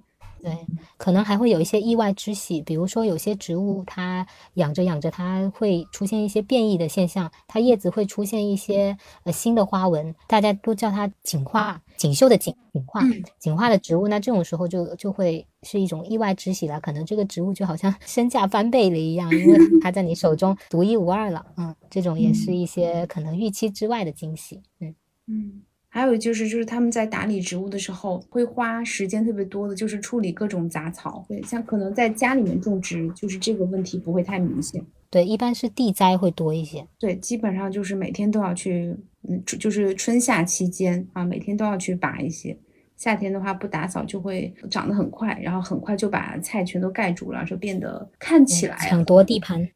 [0.97, 4.25] 可能还会有一些意外之喜，比如说有些植物它
[4.56, 13.01] 养着养着，它会出现一些变异的现象，它叶子会出现一些呃新的花纹，大家都叫它锦花，锦绣的锦，锦花，
[13.39, 24.95] 锦花的植物，那这种时候就就会是一种意外之喜了，可能这个植物就好像 身价翻倍了一样，因为 它在你手中独一无二了，嗯，这种也是一些可能预期之外的惊喜，嗯
[25.27, 25.62] 嗯。
[25.93, 31.23] 还有就是，就是他们在打理植物的时候，会花时间特别多的，就是处理各种杂草。
[31.29, 34.84] 对，像可能在家里面种植，就是这个问题不会太明显。
[35.12, 36.88] 对，一般是地栽会多一些。
[36.97, 38.97] 对，基本上就是每天都要去，
[39.29, 42.58] 嗯，就是春夏期间啊，每天都要去拔一些。
[42.97, 49.69] 夏天的话不打扫就会长得很快，然后很快就把菜全都盖住了，就变得看起来抢夺地盘。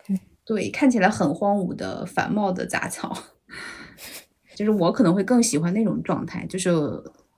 [0.44, 3.16] 对，看起来很荒芜的繁茂的杂草。
[4.58, 6.72] 就是我可能会更喜欢那种状态，就是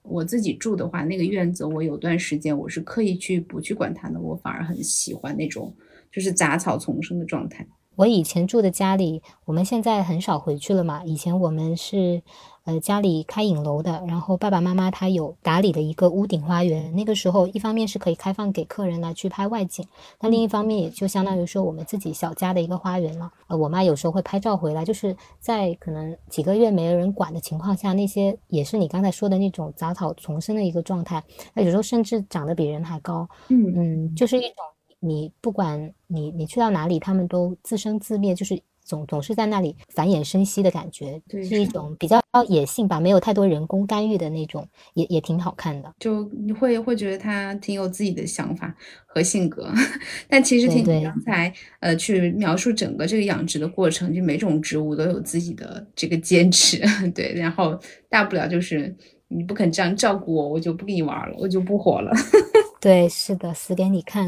[0.04, 5.76] 我自己住的话，那个院子我有段时间我是刻意去不去管它的，我反而很喜欢那种
[6.10, 7.68] 就是杂草丛生的状态。
[7.98, 11.04] 我以前住的家里，我们现在很少回去了嘛。
[11.04, 12.24] 以前我们是，
[12.70, 16.94] 呃，家里开影楼的，然后爸爸妈妈他有打理的一个屋顶花园。
[16.96, 19.84] 那个时候，一方面是可以开放给客人来去拍外景，
[20.22, 23.32] 那另一方面也就相当于说我们自己小家的一个花园了。
[23.48, 31.24] 呃，我妈有时候会拍照回来，就是在可能几个月没有人管的情况下，那些也是你刚才说的那种杂草丛生的一个状态。
[31.56, 33.28] 那有时候甚至长得比人还高。
[33.48, 34.54] 嗯嗯，就是一种。
[35.02, 45.94] 你不管你你去到哪里，他们都自生自灭，就是总总是在那里繁衍生息的感觉，是一种比较野性吧，没有太多人工干预的那种，也也挺好看的。
[46.00, 48.76] 就你会会觉得他挺有自己的想法
[49.06, 49.72] 和性格，
[50.28, 56.82] 但其实听你刚才呃去描述整个这个养殖的过程，就每种植物都有自己的这个坚持，
[57.14, 58.96] 对，然后大不了就是
[59.28, 62.12] 你不肯这样照顾我，我就不跟你玩了，我就不活了。
[62.82, 64.28] 对，是的，死给你看，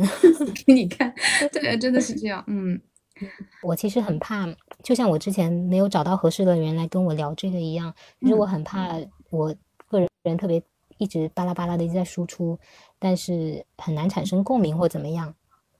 [0.65, 1.13] 给你看，
[1.53, 2.43] 对，真的是这样。
[2.47, 2.77] 嗯，
[3.63, 4.47] 我其实很怕，
[4.83, 8.97] 就像我之前没有找到合适的人来跟我聊这个一样，就是我很怕
[9.29, 9.53] 我
[9.87, 10.61] 个人人特别
[10.97, 12.57] 一直巴拉巴拉的一直在输出，
[12.99, 15.33] 但是很难产生共鸣或怎么样，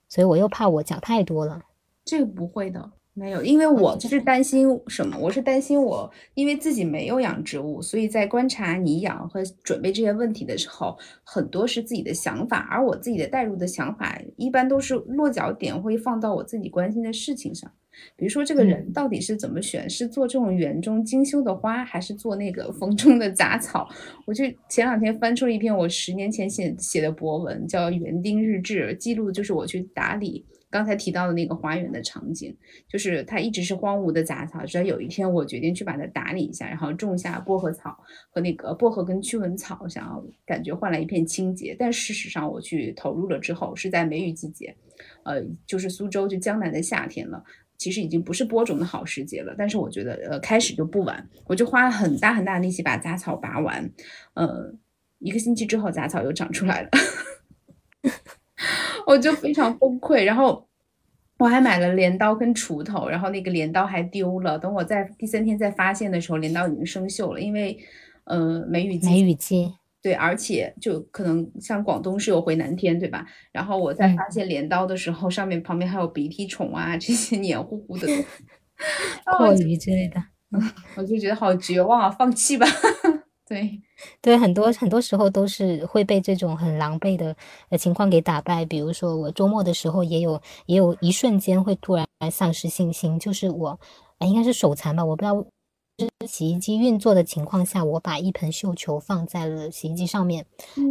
[0.10, 1.62] 所以我又怕我讲太多了。
[2.06, 2.92] 这个不会的。
[3.22, 5.16] 没有，因为我是担心什么？
[5.16, 17.72] 我是担心我因为自己没有养植物，所以在观察你养和准备这些问题的时候，很多是自己的想法，而我自己的带入的想法一般都是落脚点会放到我自己关心的事情上。
[18.16, 19.88] 比如说，这个人到底是怎么选？
[19.88, 23.88] 是做这种园中精修的花，还是做那个风中的杂草？
[24.26, 30.44] 我就前两天翻出了一篇我十年前写写的博文，叫《园丁日志》，记录就是我去打理。
[30.72, 32.56] 刚才提到的那个花园的场景，
[32.88, 38.00] 就是它一直是荒芜的杂草，直到有一天我决定去把它打理一下，然后种下薄荷草
[38.32, 41.76] 和那个薄荷跟驱蚊草，想要感觉换来一片清洁。
[41.78, 44.74] 但事实上，我去投入了之后，是在梅雨季节，
[45.24, 47.44] 呃，就是苏州就江南的夏天了，
[47.78, 49.54] 其实已经不是播种的好时节了。
[49.58, 53.91] 但是我觉得，呃，开始就不晚，我就花了很大很大的力气把杂草拔完，
[54.36, 54.74] 呃，
[55.20, 56.89] 一个星期之后杂草又长出来了。
[59.08, 60.70] 我就非常崩溃，然后
[61.42, 64.60] 我还买了镰刀跟锄头，然后那个镰刀还丢了。
[64.60, 67.78] 等我在第三天再发现的时候，镰刀已经生锈了，因为
[68.26, 69.10] 呃梅雨季。
[69.10, 69.74] 梅雨季。
[70.04, 73.26] 对，而且就可能像广东是有回南天，对吧？
[73.52, 78.08] 然后我在发现镰刀的时候，上面旁边还有鼻涕虫啊，这些黏糊糊的
[79.38, 80.24] 阔鱼之类的，
[80.98, 82.66] 我就觉得好绝望啊，放弃吧。
[83.52, 83.82] 对，
[84.22, 87.36] 对，很多很多时候都是会被这种很狼狈的
[87.70, 88.64] 呃情况给打败。
[88.64, 93.78] 比如说我周末的时候，也有也有一瞬间会突然丧失信心，就是我
[94.20, 95.45] 应该是手残吧，我不知道。
[96.26, 100.43] 洗衣机运作的情况下，我把一盆绣球放在了洗衣机上面，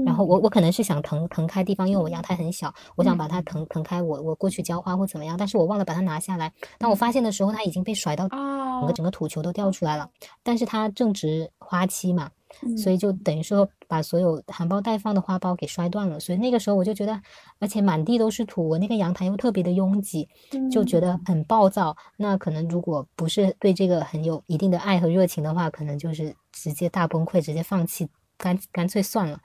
[0.07, 6.53] 然后我我可能是想腾腾开地方，因为我阳台很小，我想把它腾腾开，我我过去浇花或怎么样，但是我忘了把它拿下来。
[6.79, 10.09] 当我发现的时候，它已经被甩到整个整个土球都掉出来了，
[10.45, 12.31] 但是它正值花期嘛。
[12.77, 17.21] 所以就等于说把所有含苞待放的花苞给摔断了，所以那个时候我就觉得，
[17.59, 20.29] 而且满地都是土，我那个阳台又特别的拥挤，
[20.71, 21.97] 就觉得很暴躁。
[22.17, 29.41] 那可能如果不是对这个很有一定的爱和热情的话，可能就是直接大崩溃，直接放弃，干干脆算了。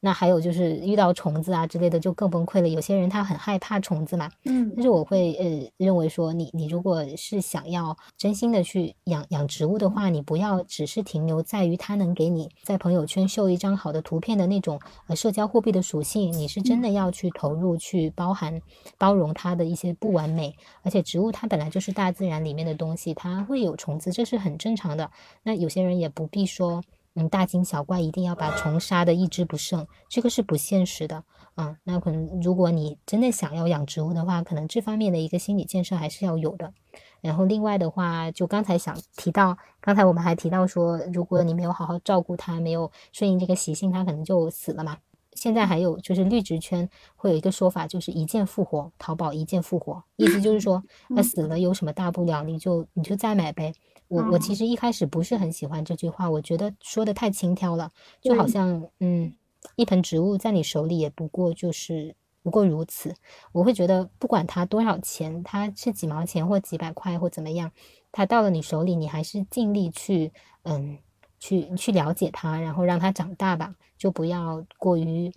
[0.00, 2.68] 那还有就是遇到虫子啊之类的就更崩溃了。
[2.68, 18.60] 有些人他很害怕虫子嘛，嗯，但是我会呃认为说，你你如果是想要真心的去养养植物的话，你不要只是停留在于它能给你在朋友圈秀一张好的图片的那种呃社交货币的属性，你是真的要去投入去包含
[18.96, 20.56] 包容它的一些不完美。
[20.82, 25.10] 而且植物它本来就是大自然里面的东西，它会有虫子，这是很正常的。
[25.42, 26.82] 那有些人也不必说。
[27.14, 31.24] 嗯，大惊小怪，一定要把虫杀的一只不剩，这个是不现实的。
[31.56, 36.72] 嗯，那可能如果你真的想要养植物的话，可能这方面的一个心理建设还是要有的。
[37.20, 44.96] 然后另外的话，就刚才想提到，刚才我们还提到说，如果你没有好好照顾它，没有顺应这个习性，它可能就死了嘛。
[45.34, 50.82] 现在还有就是绿植圈会有一个说法，就是一键复活，淘宝一键复活，意思就是说，
[51.14, 53.72] 它死了有什么大不了，你就你就再买呗。
[54.10, 59.32] 我我其实一开始不是很喜欢这句话，我觉得说的太轻佻了，就好像嗯，
[59.76, 63.14] 一盆植物在你手里也不过就是不过如此。
[63.52, 67.70] 我会觉得不管它多少钱，它是几毛钱或几百块或怎么样，
[68.10, 70.32] 它到了你手里，你还是尽力去
[70.64, 70.98] 嗯
[71.38, 75.32] 去去了解它，然后让它长大吧，就不要过于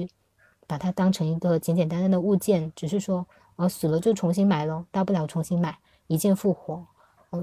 [0.65, 6.87] 把它当成一个简简单单的物件，只是说哦死了就重新买咯，大不了重新买，一键复活。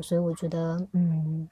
[0.02, 1.48] 所以我觉得，嗯，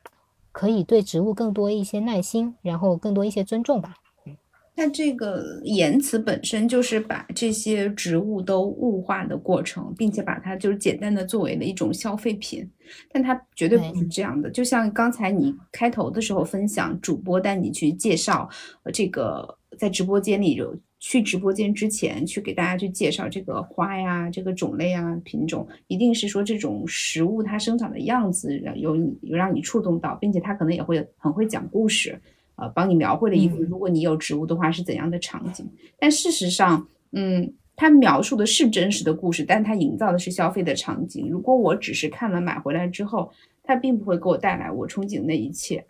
[0.53, 3.95] 可以对植物更多一些耐心，然后更多一些尊重吧。
[4.27, 4.37] 嗯，
[4.77, 12.69] 那这个言辞本身就是把这些植物都物化的过程，并且把它就是简单的作为了一种消费品，
[13.13, 14.51] 但它绝对不是这样的。
[14.51, 18.49] 就像刚才你开头的时候分享，主播带你去介绍，
[18.85, 20.77] 呃，这个在直播间里有。
[21.01, 32.21] 去直播间之前，去给大家去介绍这个花呀，这个种类啊，品种，一定是说这种食物它生长的样子有有让你触动到，并且它可能也会很会讲故事，
[32.57, 35.65] 呃，帮你描绘了一幅如果你有植物的话是怎样的场景。
[35.99, 41.29] 但事实上，嗯，它描述的是真实的故事，但它营造的是消费的场景。
[41.31, 43.31] 如果我只是看了买回来之后，
[43.63, 45.85] 它并不会给我带来我憧憬的那一切。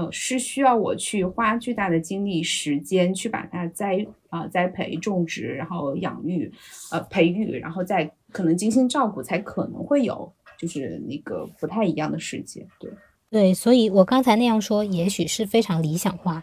[0.00, 6.50] 呃，是需要我去花巨大的精力、时间去把它栽啊栽培、种植，然后养育，
[6.90, 12.66] 呃培育，然后再可能精心照顾，才可能会有就是那个不太一样的世界。
[12.78, 12.90] 对
[13.30, 16.42] 对，所以我刚才那样说，也许是非常理想化，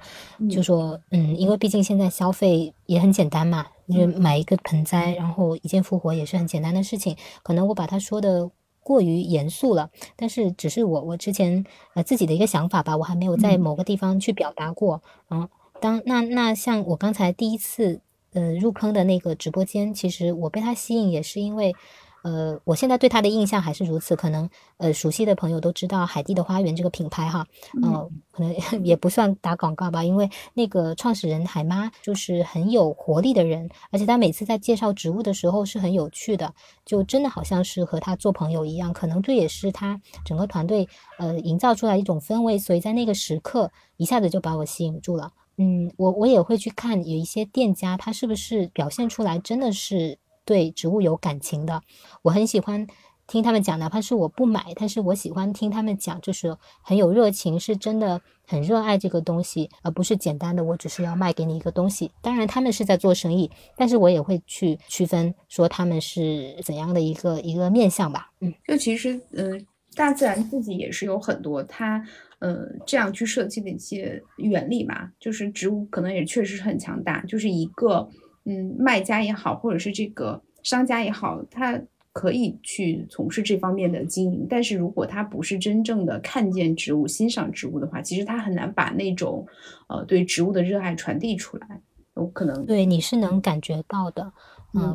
[0.50, 7.18] 就说嗯，因为毕竟现在消费也很简单嘛，就买一个盆栽，然后一键复活也是很简单的事情。
[7.42, 8.52] 可能我把它说的。
[8.88, 15.02] 过于严肃了，但是只是我我之前呃自己的一个想法吧，我还没有在某个地方去表达过。
[15.30, 15.50] 嗯，
[15.82, 18.00] 当那那像我刚才第一次
[18.32, 21.76] 呃入坑的那个直播间，其实我被它吸引也是因为。
[22.24, 24.16] 呃，我现在对他的印象还是如此。
[24.16, 27.46] 可能呃，熟悉的朋友都知道海蒂的花园这个品牌哈，
[27.82, 28.54] 嗯，可能
[28.84, 36.54] 也不算打广告吧，因为那个创始人海妈就是很有活力的人，而且他每次在介绍植物的时候是很有趣的，
[36.86, 38.92] 就真的好像是和他做朋友一样。
[38.92, 40.88] 可能这也是他整个团队
[41.20, 45.32] 呃营造出来一种氛围，所以在那个时刻一下子就把我吸引住了。
[45.58, 50.18] 嗯，我我也会去看有一些店家，他是不是表现出来真的是。
[50.48, 51.82] 对植物有感情的，
[52.22, 52.88] 我很喜欢
[53.28, 62.10] 听他们讲，哪怕是我不买，但是我喜欢听他们讲，就是很有热情，是真的很热爱这个东西，而不是简单的我只是要卖给你一个东西。
[62.22, 68.32] 当然他们是在做生意，但是我也会去区分说他们是怎样的一个一个面相吧。
[68.40, 72.02] 嗯，就其实，嗯，大自然自己也是有很多它，
[72.40, 75.12] 呃，这样去设计的一些原理嘛。
[75.20, 78.10] 就是植物可能也确实很强大，就是一个。
[78.48, 81.80] 嗯，卖家也好，或者是这个商家也好，他
[82.14, 89.46] 可以去从事这方面的经营，但是如果他不是真正的看见植物、欣赏植物的话，其实他很难把那种
[89.88, 91.68] 呃对植物的热爱传递出来。
[92.16, 94.34] 有可能对你是能感觉到的，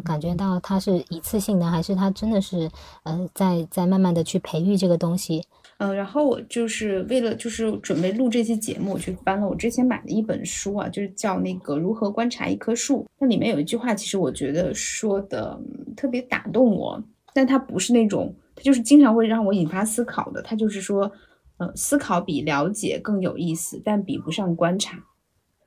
[0.04, 2.70] 感觉到它是一次性的，还是它真的是
[3.04, 5.42] 呃在在慢慢的去培育这个东西。
[5.78, 13.04] 嗯，然后我就是为了就是准备录这期节目，我去翻了我之前买的一本书啊，就是叫那个如何观察一棵树。
[13.18, 15.58] 那里面有一句话，其实我觉得说的
[15.96, 17.02] 特别打动我，
[17.34, 20.40] 但它不是那种，它就是经常会让我引发思考的。
[20.40, 21.10] 它就是说，
[21.56, 24.96] 呃，思考比了解更有意思，但比不上观察。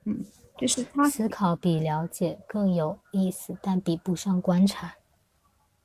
[0.06, 0.24] 嗯，
[0.58, 4.96] 就是他思考比了解更有意思，但比不上观察。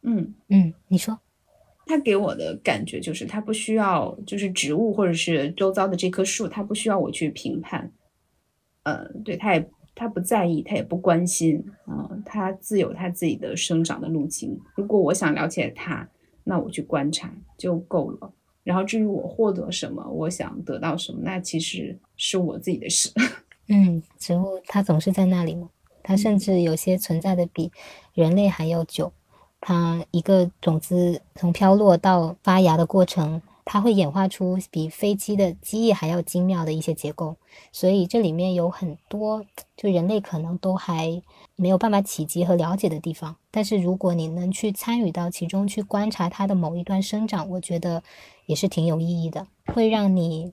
[0.03, 1.19] 嗯嗯，你说。
[1.87, 7.93] 他给我的感觉就是，他不需要，就是植物或者是周遭的这棵树，他不需要我去评判。
[8.85, 11.65] 呃，对他也他不在意，他也不关心。
[11.89, 14.57] 嗯，他自有他自己的生长的路径。
[14.77, 16.09] 如果我想了解他，
[16.45, 18.33] 那我去观察就够了。
[18.63, 23.11] 然后至于我获得什么，我想得到什么，那其实是我自己的事。
[23.73, 25.71] 嗯，植物它总是在那里嘛，
[26.03, 27.71] 它甚至有些存在的比
[28.13, 29.13] 人类还要久。
[29.61, 37.37] 它一个种子从飘落到发芽的过程，它会演化出比飞机的机翼还要精妙的一些结构，
[37.71, 39.45] 所以这里面有很多
[39.77, 41.23] 就人类可能都还
[41.55, 43.37] 没有办法企及和了解的地方。
[43.53, 48.03] 但是如果你能去参与到其中，去观察它的某一段生长，我觉得
[48.47, 50.53] 也是挺有意义的，会让你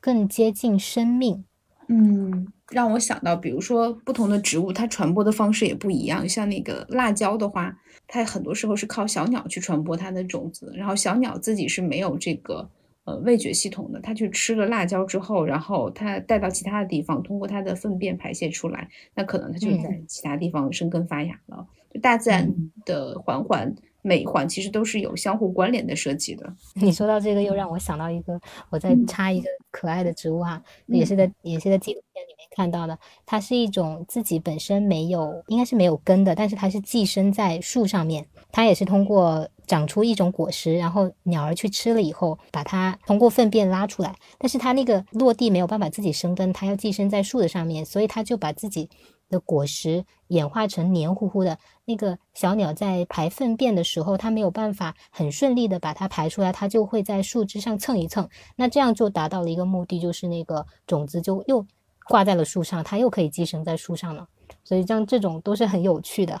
[0.00, 1.44] 更接近生命。
[1.88, 2.46] 嗯。
[2.72, 6.28] 让我想到，比如说不同的植物，它传播的方式也不一样。
[6.28, 7.72] 像那个辣椒的话，
[8.08, 12.68] 它很多时候是靠小鸟去传播它的种子，然后小鸟自己是没有这个
[13.04, 21.64] 呃味觉系统的，它去吃了辣椒之后，然后它带到其他的地方，通过它的粪便排泄出来，那可能它就在其他地方生根发芽了。
[21.94, 22.52] 就大自然
[22.84, 23.72] 的环环。
[24.06, 26.48] 每一环其实都是有相互关联的设计的。
[26.74, 28.40] 你说到这个，又让我想到一个，
[28.70, 32.96] 我再插一个可爱的植物哈，也是在也是在纪录片里面看到的。
[33.26, 38.24] 它是一种自己本身没有，应该是没有根的，但是它是寄生在树上面。
[38.52, 44.14] 它也是通过长出一种果实，然后鸟儿去吃了以后，把它通过粪便拉出来。
[44.38, 48.88] 但是它那个落地没有办法自己生根，它要寄生在树的上面，所以它就把自己。
[49.28, 61.66] 的果实演化成黏糊糊的，那个小鸟在排粪便的时候，它没有办法很顺利的把它排出来，它就会在树枝上蹭一蹭，那这样就达到了一个目的，就是那个种子就又
[62.08, 64.28] 挂在了树上，它又可以寄生在树上了。
[64.62, 66.40] 所以像这种都是很有趣的，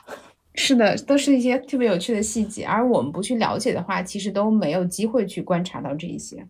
[0.54, 6.46] 是的，都是一些特别有趣的细节，而我们不去了解的话，其实都没有机会去观察到这一些。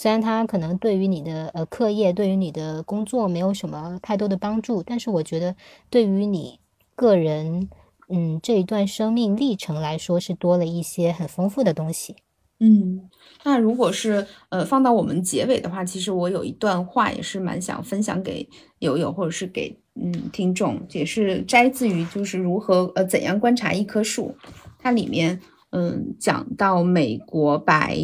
[0.00, 5.56] 虽然它可能对于你的呃课业，对于你的工作没有什么太多的帮助，但是我觉得
[5.90, 6.60] 对于你
[6.94, 7.68] 个人，
[8.08, 12.14] 嗯，这一段生命历程来说，是多了一些很丰富的东西。
[12.60, 13.10] 嗯，
[13.42, 24.36] 那如果是呃放到我们结尾的话，其实我有一段话也是蛮想分享给友友或者是给嗯听众，也是摘自于就是如何呃怎样观察一棵树，
[24.78, 25.40] 它里面
[25.70, 27.98] 嗯讲到美国白。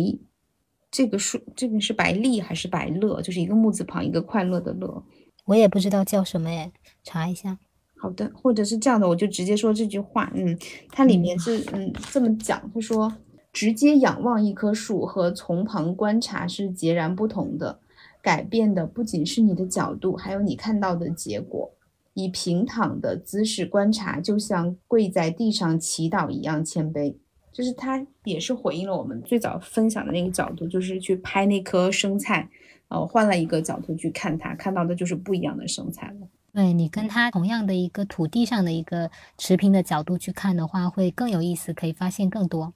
[0.94, 3.20] 这个树，这个是白丽还是白乐？
[3.20, 5.04] 就是一个木字旁，一个快乐的乐。
[5.44, 6.70] 我也不知道叫什么哎，
[7.02, 7.58] 查一下。
[8.00, 10.30] 好的，或者是这样的，我就直接说这句话。
[10.36, 10.56] 嗯，
[10.90, 13.12] 它里面是嗯这么讲，他说：
[13.52, 17.80] 直接仰望一棵树和从旁观察是截然不同的，
[18.22, 21.72] 改变的不仅是你的角度，还有你看到的结果。
[22.12, 27.16] 以平躺的姿势观察，就像跪在地上祈祷一样谦卑。
[27.54, 32.48] 就是它也是回应了我们最早分享的那个角度，就是去拍那颗生菜，
[32.88, 36.26] 呃，换了一个角度去看它，看到的就是不一样的生菜了。
[36.52, 42.74] 对你跟它同样的一个土地上的一个持平的角度去看的话，会更有意思，可以发现更多。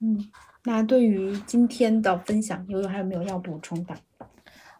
[0.00, 0.28] 嗯，
[0.64, 3.94] 那对于今天的分享，悠悠还有没有要补充的？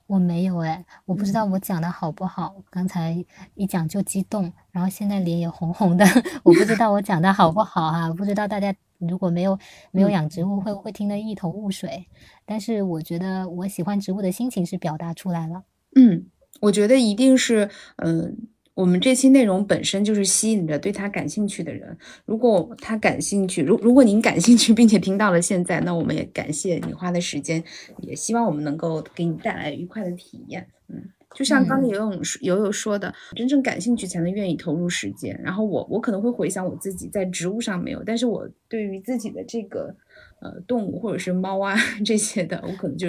[0.06, 2.54] 我没有哎，我不知道我讲的好不好。
[2.70, 3.24] 刚才
[3.54, 6.04] 一讲就激动，然后现在脸也红红的，
[6.44, 8.12] 我不知道我讲的好不好哈。
[8.12, 9.58] 不知道大家如果没有
[9.90, 12.06] 没有养植物，会不会听得一头雾水？
[12.44, 15.64] 但是我觉得我喜欢植物的心情是表达出来了。
[15.94, 16.26] 嗯，
[16.60, 18.48] 我觉得一定是嗯。
[18.76, 21.96] 我们这期内容本身就是吸引着对他感兴趣的人。
[22.26, 27.64] 如果他感兴趣，如如果您感兴趣，并且听到了现在，那我们也感谢你花的时间，
[28.02, 30.68] 也希望我们能够给你带来愉快的体验。
[30.88, 31.02] 嗯，
[31.36, 35.38] 就像刚才游泳游泳说的，真正感兴趣才能愿意投入时间。
[35.44, 39.94] 然后我我可能会回想我自己在植物上没有，但是我对于自己的这个
[40.40, 43.08] 呃动物或者是猫啊 这些的，我可能就。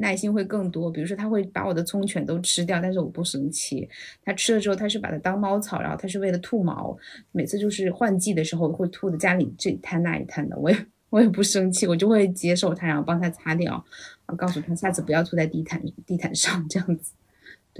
[0.00, 3.88] 耐心会更多，比如说它会把我的葱全都吃掉，但是我不生气。
[4.22, 6.96] 它吃了之后，它是把它当猫草，然后它是为了吐毛，
[7.32, 17.12] 每次就是换季的时候会吐的家里这一滩那一滩的，我也我也不生气，我就会接受它，然后帮它擦掉，然后告诉它下次不要吐在地毯地毯上这样子。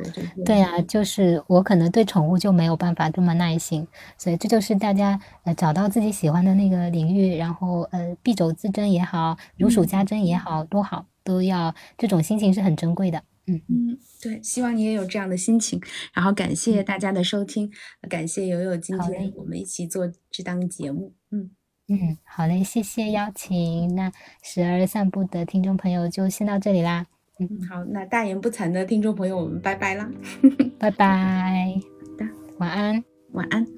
[0.04, 3.86] 对对对呀，就是我可能对宠物就没有办法这么耐心，
[4.16, 13.22] 所以这就是大家呃找到自己喜欢的那个领域，然后呃敝帚自珍也好，如数家珍也好，多好都要这种心情是很珍贵的。
[13.46, 15.80] 嗯嗯，对，希望你也有这样的心情。
[16.12, 17.70] 然后感谢大家的收听，
[18.08, 21.14] 感谢友友今天我们一起做这档节目。
[21.30, 21.50] 嗯
[21.88, 23.94] 嗯，好嘞，谢谢邀请。
[23.94, 27.06] 那时而散步的听众朋友就先到这里啦。
[27.38, 30.10] 嗯，好，那大言不惭的听众朋友，我们拜拜啦，
[30.78, 32.28] 拜拜，好的，
[32.58, 33.77] 晚安，晚安。